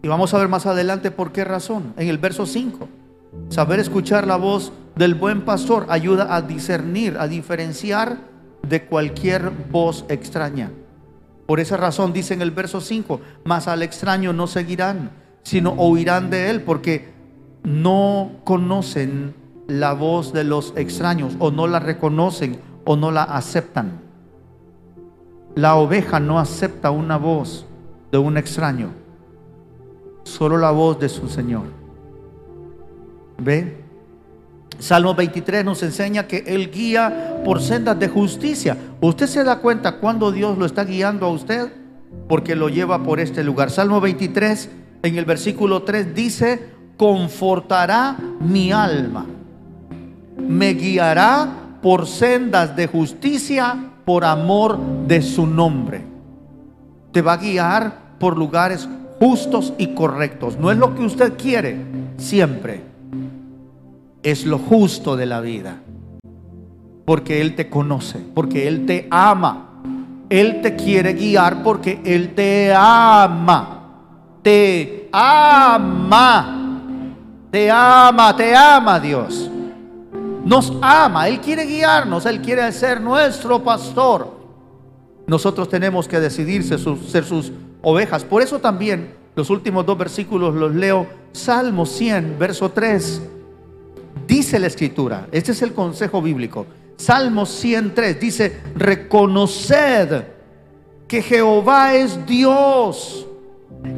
Y 0.01 0.07
vamos 0.09 0.33
a 0.33 0.37
ver 0.37 0.49
más 0.49 0.65
adelante 0.65 1.09
por 1.09 1.31
qué 1.31 1.45
razón. 1.45 1.93
En 1.95 2.09
el 2.09 2.17
verso 2.17 2.45
5. 2.45 2.89
Saber 3.47 3.79
escuchar 3.79 4.27
la 4.27 4.35
voz 4.35 4.73
del 4.97 5.15
buen 5.15 5.45
pastor 5.45 5.85
ayuda 5.87 6.35
a 6.35 6.41
discernir, 6.41 7.15
a 7.17 7.29
diferenciar 7.29 8.17
de 8.67 8.83
cualquier 8.83 9.49
voz 9.71 10.03
extraña. 10.09 10.69
Por 11.45 11.61
esa 11.61 11.77
razón 11.77 12.11
dice 12.11 12.33
en 12.33 12.41
el 12.41 12.51
verso 12.51 12.81
5, 12.81 13.21
mas 13.45 13.69
al 13.69 13.81
extraño 13.81 14.33
no 14.33 14.45
seguirán, 14.45 15.11
sino 15.41 15.71
oirán 15.77 16.29
de 16.29 16.49
él, 16.49 16.63
porque 16.63 17.13
no 17.63 18.41
conocen 18.43 19.46
la 19.67 19.93
voz 19.93 20.33
de 20.33 20.43
los 20.43 20.73
extraños, 20.75 21.35
o 21.39 21.51
no 21.51 21.67
la 21.67 21.79
reconocen, 21.79 22.59
o 22.85 22.95
no 22.95 23.11
la 23.11 23.23
aceptan. 23.23 23.99
La 25.55 25.75
oveja 25.75 26.19
no 26.19 26.39
acepta 26.39 26.91
una 26.91 27.17
voz 27.17 27.65
de 28.11 28.17
un 28.17 28.37
extraño, 28.37 28.89
solo 30.23 30.57
la 30.57 30.71
voz 30.71 30.99
de 30.99 31.09
su 31.09 31.27
Señor. 31.27 31.65
¿Ve? 33.39 33.83
Salmo 34.79 35.15
23 35.15 35.65
nos 35.65 35.81
enseña 35.83 36.27
que 36.27 36.43
Él 36.45 36.71
guía 36.71 37.41
por 37.43 37.61
sendas 37.61 37.99
de 37.99 38.07
justicia. 38.07 38.77
¿Usted 39.01 39.27
se 39.27 39.43
da 39.43 39.59
cuenta 39.59 39.97
cuando 39.99 40.31
Dios 40.31 40.57
lo 40.57 40.65
está 40.65 40.83
guiando 40.83 41.25
a 41.25 41.29
usted? 41.29 41.73
Porque 42.29 42.55
lo 42.55 42.69
lleva 42.69 43.03
por 43.03 43.19
este 43.19 43.43
lugar. 43.43 43.71
Salmo 43.71 43.99
23 43.99 44.69
en 45.03 45.17
el 45.17 45.25
versículo 45.25 45.83
3 45.83 46.13
dice, 46.13 46.69
confortará 46.95 48.17
mi 48.39 48.71
alma. 48.71 49.25
Me 50.37 50.73
guiará 50.73 51.47
por 51.81 52.07
sendas 52.07 52.75
de 52.75 52.87
justicia 52.87 53.75
por 54.05 54.25
amor 54.25 54.79
de 55.07 55.21
su 55.21 55.45
nombre. 55.45 56.03
Te 57.11 57.21
va 57.21 57.33
a 57.33 57.37
guiar 57.37 58.17
por 58.19 58.37
lugares 58.37 58.87
justos 59.19 59.73
y 59.77 59.93
correctos. 59.93 60.57
No 60.57 60.71
es 60.71 60.77
lo 60.77 60.95
que 60.95 61.03
usted 61.03 61.33
quiere 61.37 61.77
siempre 62.17 62.97
es 64.31 64.45
lo 64.45 64.57
justo 64.57 65.15
de 65.15 65.25
la 65.25 65.41
vida. 65.41 65.77
Porque 67.05 67.39
Él 67.39 67.55
te 67.55 67.69
conoce, 67.69 68.19
porque 68.33 68.67
Él 68.67 68.85
te 68.85 69.07
ama. 69.09 69.81
Él 70.29 70.61
te 70.61 70.75
quiere 70.75 71.13
guiar 71.13 71.63
porque 71.63 72.01
Él 72.03 72.35
te 72.35 72.73
ama. 72.75 73.83
Te 74.41 75.09
ama. 75.13 76.53
Te 77.49 77.71
ama, 77.71 78.35
te 78.35 78.53
ama 78.53 78.99
Dios. 78.99 79.49
Nos 80.47 80.71
ama, 80.81 81.27
Él 81.27 81.41
quiere 81.41 81.65
guiarnos, 81.65 82.25
Él 82.25 82.41
quiere 82.41 82.71
ser 82.71 83.01
nuestro 83.01 83.61
pastor. 83.61 84.31
Nosotros 85.27 85.67
tenemos 85.67 86.07
que 86.07 86.21
decidir 86.21 86.63
ser 86.63 86.79
sus, 86.79 87.51
ovejas. 87.81 88.23
Por 88.23 88.41
eso 88.41 88.57
también 88.57 89.13
los 89.35 89.49
últimos 89.49 89.85
dos 89.85 89.97
versículos 89.97 90.55
los 90.55 90.73
leo. 90.73 91.05
Salmo 91.33 91.85
100, 91.85 92.39
verso 92.39 92.69
3. 92.69 93.21
Dice 94.25 94.57
la 94.57 94.67
escritura, 94.67 95.27
este 95.33 95.51
es 95.51 95.61
el 95.61 95.73
consejo 95.73 96.21
bíblico. 96.21 96.65
Salmo 96.95 97.45
103 97.45 98.17
dice, 98.17 98.61
reconoced 98.73 100.23
que 101.09 101.21
Jehová 101.23 101.93
es 101.93 102.25
Dios. 102.25 103.27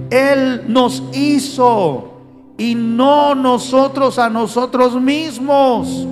Él 0.09 0.63
nos 0.67 1.03
hizo 1.13 2.11
y 2.57 2.73
no 2.73 3.35
nosotros 3.35 4.17
a 4.17 4.31
nosotros 4.31 4.99
mismos. 4.99 6.07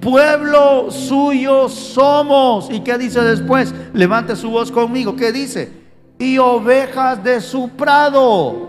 Pueblo 0.00 0.90
suyo 0.90 1.68
somos. 1.68 2.70
¿Y 2.70 2.80
qué 2.80 2.96
dice 2.96 3.20
después? 3.20 3.74
Levante 3.92 4.34
su 4.34 4.50
voz 4.50 4.70
conmigo. 4.70 5.14
¿Qué 5.14 5.30
dice? 5.30 5.70
Y 6.18 6.38
ovejas 6.38 7.22
de 7.22 7.40
su 7.40 7.68
prado. 7.70 8.68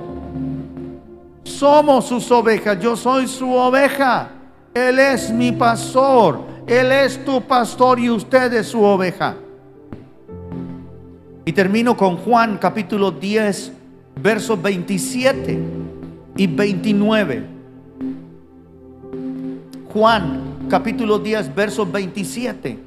Somos 1.44 2.06
sus 2.06 2.30
ovejas. 2.32 2.80
Yo 2.80 2.96
soy 2.96 3.28
su 3.28 3.54
oveja. 3.54 4.30
Él 4.74 5.00
es 5.00 5.32
mi 5.32 5.52
pastor. 5.52 6.42
Él 6.68 6.92
es 6.92 7.24
tu 7.24 7.42
pastor 7.42 8.00
y 8.00 8.10
usted 8.10 8.54
es 8.54 8.68
su 8.68 8.82
oveja. 8.82 9.36
Y 11.46 11.54
termino 11.54 11.98
con 11.98 12.18
Juan 12.18 12.58
capítulo 12.58 13.12
10, 13.12 13.72
versos 14.22 14.62
27 14.62 15.60
y 16.38 16.48
29. 16.48 17.44
Juan 19.92 20.41
capítulo 20.72 21.20
10, 21.20 21.54
versos 21.54 21.92
27 21.92 22.80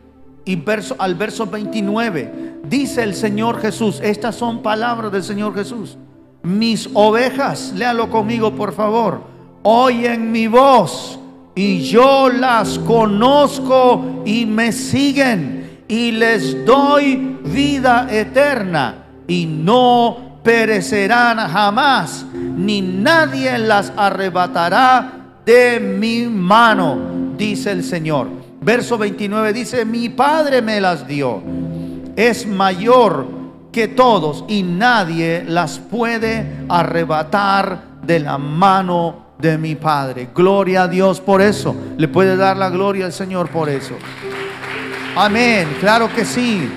y 0.47 0.57
verso, 0.57 0.97
al 0.99 1.15
verso 1.17 1.47
29. 1.47 2.61
Dice 2.67 3.03
el 3.03 3.15
Señor 3.15 3.61
Jesús, 3.61 4.01
estas 4.03 4.37
son 4.37 4.63
palabras 4.63 5.13
del 5.13 5.23
Señor 5.23 5.55
Jesús. 5.55 5.99
Mis 6.43 6.89
ovejas, 6.95 7.75
léalo 7.77 8.09
conmigo 8.09 8.55
por 8.55 8.73
favor, 8.73 9.21
oyen 9.63 10.33
mi 10.33 10.47
voz 10.47 11.21
y 11.55 11.83
yo 11.83 12.31
las 12.31 12.79
conozco 12.79 14.23
y 14.25 14.47
me 14.47 14.73
siguen 14.73 15.83
y 15.87 16.11
les 16.13 16.65
doy 16.65 17.39
vida 17.45 18.09
eterna 18.11 19.05
y 19.29 19.45
no 19.45 20.41
perecerán 20.43 21.37
jamás, 21.51 22.25
ni 22.33 22.81
nadie 22.81 23.59
las 23.59 23.93
arrebatará 23.95 25.25
de 25.45 25.81
mi 25.81 26.27
mano, 26.27 27.24
dice 27.37 27.73
el 27.73 27.85
Señor. 27.85 28.29
Verso 28.61 28.97
29 28.99 29.53
dice, 29.53 29.85
mi 29.85 30.09
Padre 30.09 30.63
me 30.63 30.81
las 30.81 31.07
dio, 31.07 31.43
es 32.17 32.47
mayor 32.47 33.27
que 33.73 33.89
todos 33.89 34.45
y 34.49 34.63
nadie 34.63 35.45
las 35.47 35.79
puede 35.79 36.65
arrebatar 36.69 37.95
de 38.03 38.21
la 38.21 38.39
mano 38.39 39.25
de 39.39 39.59
mi 39.59 39.75
Padre. 39.75 40.29
Gloria 40.35 40.85
a 40.85 40.89
Dios 40.89 41.21
por 41.21 41.43
eso. 41.43 41.75
Le 41.99 42.09
puede 42.09 42.37
dar 42.37 42.57
la 42.57 42.71
gloria 42.71 43.07
al 43.07 43.13
Señor 43.13 43.51
por 43.51 43.69
eso. 43.69 43.95
Amén. 45.17 45.77
Claro 45.81 46.09
que 46.15 46.25
sí. 46.25 46.71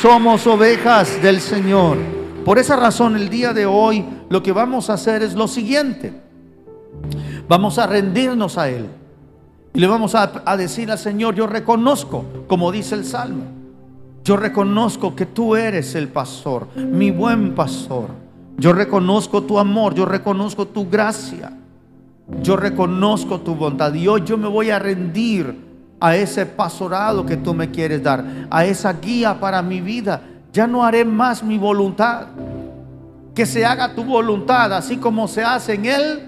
Somos 0.00 0.46
ovejas 0.46 1.20
del 1.22 1.40
Señor. 1.40 1.96
Por 2.44 2.58
esa 2.58 2.76
razón 2.76 3.16
el 3.16 3.28
día 3.28 3.52
de 3.52 3.66
hoy 3.66 4.04
lo 4.28 4.42
que 4.42 4.52
vamos 4.52 4.90
a 4.90 4.94
hacer 4.94 5.22
es 5.22 5.34
lo 5.34 5.48
siguiente. 5.48 6.12
Vamos 7.48 7.78
a 7.78 7.86
rendirnos 7.86 8.58
a 8.58 8.68
Él. 8.68 8.86
Y 9.74 9.80
le 9.80 9.86
vamos 9.86 10.14
a, 10.14 10.56
decir 10.56 10.90
al 10.90 10.98
Señor, 10.98 11.34
yo 11.34 11.46
reconozco, 11.46 12.24
como 12.46 12.72
dice 12.72 12.94
el 12.94 13.04
Salmo, 13.04 13.44
yo 14.24 14.36
reconozco 14.36 15.14
que 15.14 15.26
tú 15.26 15.56
eres 15.56 15.94
el 15.94 16.08
pastor, 16.08 16.68
mi 16.76 17.10
buen 17.10 17.54
pastor. 17.54 18.08
Yo 18.56 18.72
reconozco 18.72 19.42
tu 19.44 19.58
amor, 19.58 19.94
yo 19.94 20.04
reconozco 20.04 20.66
tu 20.66 20.88
gracia, 20.90 21.52
yo 22.42 22.56
reconozco 22.56 23.40
tu 23.40 23.54
bondad 23.54 23.94
y 23.94 24.08
hoy 24.08 24.24
yo 24.24 24.36
me 24.36 24.48
voy 24.48 24.70
a 24.70 24.80
rendir 24.80 25.68
a 26.00 26.16
ese 26.16 26.44
pastorado 26.46 27.24
que 27.24 27.36
tú 27.36 27.54
me 27.54 27.70
quieres 27.70 28.02
dar, 28.02 28.24
a 28.50 28.64
esa 28.64 28.92
guía 28.94 29.38
para 29.38 29.62
mi 29.62 29.80
vida. 29.80 30.22
Ya 30.52 30.66
no 30.66 30.84
haré 30.84 31.04
más 31.04 31.42
mi 31.42 31.58
voluntad. 31.58 32.26
Que 33.34 33.46
se 33.46 33.64
haga 33.64 33.94
tu 33.94 34.02
voluntad, 34.02 34.72
así 34.72 34.96
como 34.96 35.28
se 35.28 35.44
hace 35.44 35.74
en 35.74 35.86
el 35.86 36.22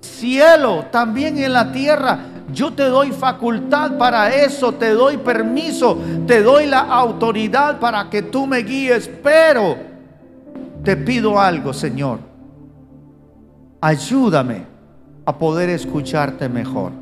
cielo, 0.00 0.84
también 0.92 1.38
en 1.38 1.52
la 1.52 1.72
tierra. 1.72 2.20
Yo 2.52 2.72
te 2.72 2.84
doy 2.84 3.10
facultad 3.10 3.98
para 3.98 4.34
eso, 4.34 4.72
te 4.72 4.90
doy 4.90 5.16
permiso, 5.16 5.98
te 6.26 6.42
doy 6.42 6.66
la 6.66 6.80
autoridad 6.80 7.80
para 7.80 8.08
que 8.08 8.22
tú 8.22 8.46
me 8.46 8.58
guíes, 8.58 9.10
pero 9.22 9.76
te 10.84 10.96
pido 10.96 11.40
algo, 11.40 11.72
Señor. 11.72 12.20
Ayúdame 13.80 14.64
a 15.24 15.36
poder 15.36 15.70
escucharte 15.70 16.48
mejor. 16.48 16.92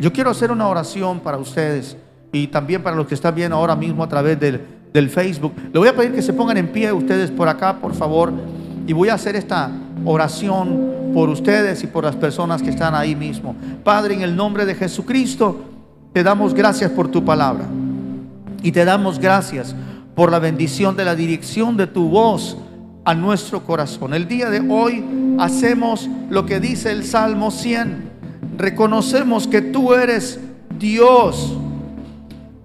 Yo 0.00 0.12
quiero 0.12 0.30
hacer 0.30 0.50
una 0.50 0.66
oración 0.66 1.20
para 1.20 1.38
ustedes 1.38 1.96
y 2.32 2.48
también 2.48 2.82
para 2.82 2.96
los 2.96 3.06
que 3.06 3.14
están 3.14 3.34
viendo 3.34 3.56
ahora 3.56 3.76
mismo 3.76 4.02
a 4.02 4.08
través 4.08 4.38
del, 4.40 4.60
del 4.92 5.08
Facebook. 5.08 5.54
Le 5.72 5.78
voy 5.78 5.88
a 5.88 5.94
pedir 5.94 6.12
que 6.12 6.22
se 6.22 6.32
pongan 6.32 6.56
en 6.56 6.72
pie 6.72 6.92
ustedes 6.92 7.30
por 7.30 7.48
acá, 7.48 7.78
por 7.80 7.94
favor. 7.94 8.32
Y 8.88 8.92
voy 8.92 9.08
a 9.08 9.14
hacer 9.14 9.36
esta 9.36 9.70
oración 10.04 11.12
por 11.14 11.28
ustedes 11.28 11.82
y 11.82 11.86
por 11.86 12.04
las 12.04 12.16
personas 12.16 12.62
que 12.62 12.70
están 12.70 12.94
ahí 12.94 13.14
mismo. 13.14 13.54
Padre, 13.82 14.14
en 14.14 14.22
el 14.22 14.36
nombre 14.36 14.66
de 14.66 14.74
Jesucristo, 14.74 15.60
te 16.12 16.22
damos 16.22 16.54
gracias 16.54 16.90
por 16.90 17.08
tu 17.08 17.24
palabra. 17.24 17.64
Y 18.62 18.72
te 18.72 18.84
damos 18.84 19.18
gracias 19.18 19.74
por 20.14 20.30
la 20.30 20.38
bendición 20.38 20.96
de 20.96 21.04
la 21.04 21.14
dirección 21.14 21.76
de 21.76 21.86
tu 21.86 22.08
voz 22.08 22.56
a 23.04 23.14
nuestro 23.14 23.64
corazón. 23.64 24.14
El 24.14 24.26
día 24.26 24.48
de 24.48 24.60
hoy 24.60 25.04
hacemos 25.38 26.08
lo 26.30 26.46
que 26.46 26.60
dice 26.60 26.90
el 26.90 27.04
Salmo 27.04 27.50
100. 27.50 28.10
Reconocemos 28.56 29.46
que 29.46 29.60
tú 29.60 29.92
eres 29.92 30.40
Dios. 30.78 31.56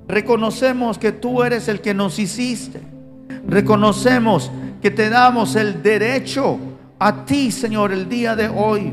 Reconocemos 0.08 0.98
que 0.98 1.12
tú 1.12 1.44
eres 1.44 1.68
el 1.68 1.82
que 1.82 1.94
nos 1.94 2.18
hiciste. 2.18 2.82
Reconocemos 3.48 4.52
que 4.82 4.92
te 4.92 5.10
damos 5.10 5.56
el 5.56 5.84
derecho 5.84 6.58
a 7.00 7.26
ti, 7.26 7.52
Señor, 7.52 7.92
el 7.92 8.10
día 8.10 8.36
de 8.36 8.50
hoy. 8.50 8.92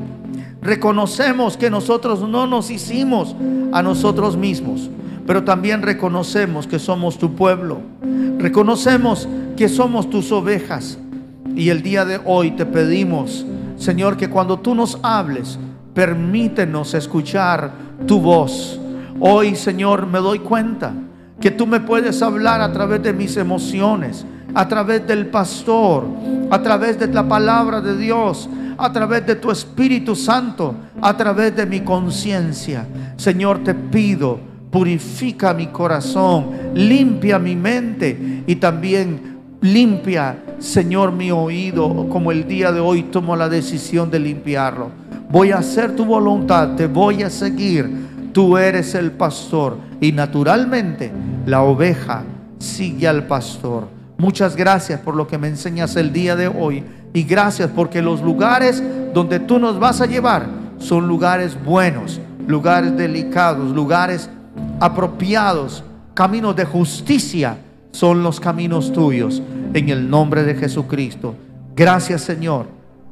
Reconocemos 0.62 1.56
que 1.56 1.70
nosotros 1.70 2.26
no 2.28 2.46
nos 2.46 2.70
hicimos 2.70 3.36
a 3.72 3.82
nosotros 3.82 4.36
mismos, 4.36 4.90
pero 5.26 5.44
también 5.44 5.82
reconocemos 5.82 6.66
que 6.66 6.78
somos 6.78 7.18
tu 7.18 7.34
pueblo. 7.34 7.80
Reconocemos 8.38 9.28
que 9.56 9.68
somos 9.68 10.08
tus 10.08 10.30
ovejas 10.32 10.98
y 11.54 11.70
el 11.70 11.82
día 11.82 12.04
de 12.04 12.20
hoy 12.24 12.52
te 12.52 12.66
pedimos, 12.66 13.46
Señor, 13.76 14.16
que 14.16 14.28
cuando 14.28 14.58
tú 14.58 14.74
nos 14.74 14.98
hables, 15.02 15.58
permítenos 15.94 16.94
escuchar 16.94 17.72
tu 18.06 18.20
voz. 18.20 18.80
Hoy, 19.18 19.56
Señor, 19.56 20.06
me 20.06 20.18
doy 20.18 20.40
cuenta 20.40 20.92
que 21.40 21.50
tú 21.50 21.66
me 21.66 21.80
puedes 21.80 22.22
hablar 22.22 22.60
a 22.60 22.72
través 22.72 23.02
de 23.02 23.12
mis 23.12 23.36
emociones, 23.36 24.26
a 24.54 24.68
través 24.68 25.06
del 25.06 25.26
pastor, 25.26 26.06
a 26.50 26.62
través 26.62 26.98
de 26.98 27.08
la 27.08 27.26
palabra 27.28 27.80
de 27.80 27.96
Dios, 27.96 28.48
a 28.78 28.92
través 28.92 29.26
de 29.26 29.36
tu 29.36 29.50
Espíritu 29.50 30.14
Santo, 30.14 30.74
a 31.00 31.16
través 31.16 31.54
de 31.56 31.66
mi 31.66 31.80
conciencia. 31.80 32.86
Señor, 33.16 33.64
te 33.64 33.74
pido, 33.74 34.38
purifica 34.70 35.54
mi 35.54 35.68
corazón, 35.68 36.50
limpia 36.74 37.38
mi 37.38 37.56
mente 37.56 38.44
y 38.46 38.56
también 38.56 39.36
Limpia, 39.60 40.38
Señor, 40.58 41.12
mi 41.12 41.30
oído, 41.30 42.08
como 42.10 42.30
el 42.30 42.46
día 42.46 42.72
de 42.72 42.80
hoy 42.80 43.04
tomo 43.04 43.34
la 43.36 43.48
decisión 43.48 44.10
de 44.10 44.18
limpiarlo. 44.18 44.90
Voy 45.30 45.50
a 45.50 45.58
hacer 45.58 45.96
tu 45.96 46.04
voluntad, 46.04 46.76
te 46.76 46.86
voy 46.86 47.22
a 47.22 47.30
seguir. 47.30 48.06
Tú 48.32 48.58
eres 48.58 48.94
el 48.94 49.12
pastor 49.12 49.78
y 50.00 50.12
naturalmente 50.12 51.10
la 51.46 51.62
oveja 51.62 52.22
sigue 52.58 53.08
al 53.08 53.26
pastor. 53.26 53.95
Muchas 54.18 54.56
gracias 54.56 55.00
por 55.00 55.14
lo 55.14 55.26
que 55.26 55.38
me 55.38 55.48
enseñas 55.48 55.94
el 55.96 56.12
día 56.12 56.36
de 56.36 56.48
hoy 56.48 56.84
y 57.12 57.22
gracias 57.24 57.70
porque 57.74 58.00
los 58.00 58.22
lugares 58.22 58.82
donde 59.12 59.40
tú 59.40 59.58
nos 59.58 59.78
vas 59.78 60.00
a 60.00 60.06
llevar 60.06 60.46
son 60.78 61.06
lugares 61.06 61.56
buenos, 61.62 62.20
lugares 62.46 62.96
delicados, 62.96 63.72
lugares 63.72 64.30
apropiados, 64.80 65.84
caminos 66.14 66.56
de 66.56 66.64
justicia 66.64 67.58
son 67.92 68.22
los 68.22 68.40
caminos 68.40 68.92
tuyos 68.92 69.42
en 69.72 69.88
el 69.88 70.08
nombre 70.08 70.44
de 70.44 70.54
Jesucristo. 70.54 71.34
Gracias 71.74 72.22
Señor. 72.22 72.66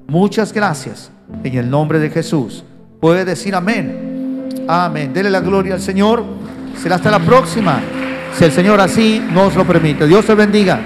Muchas 0.06 0.52
gracias 0.52 1.10
en 1.42 1.54
el 1.56 1.70
nombre 1.70 1.98
de 1.98 2.10
Jesús. 2.10 2.64
Puede 3.00 3.24
decir 3.24 3.54
amén. 3.54 4.48
Amén. 4.68 5.12
Dele 5.12 5.30
la 5.30 5.40
gloria 5.40 5.74
al 5.74 5.80
Señor. 5.80 6.24
Será 6.80 6.96
hasta 6.96 7.10
la 7.10 7.20
próxima. 7.20 8.03
Si 8.36 8.44
el 8.44 8.52
Señor 8.52 8.80
así 8.80 9.22
nos 9.32 9.54
lo 9.54 9.64
permite. 9.64 10.06
Dios 10.06 10.26
te 10.26 10.34
bendiga. 10.34 10.80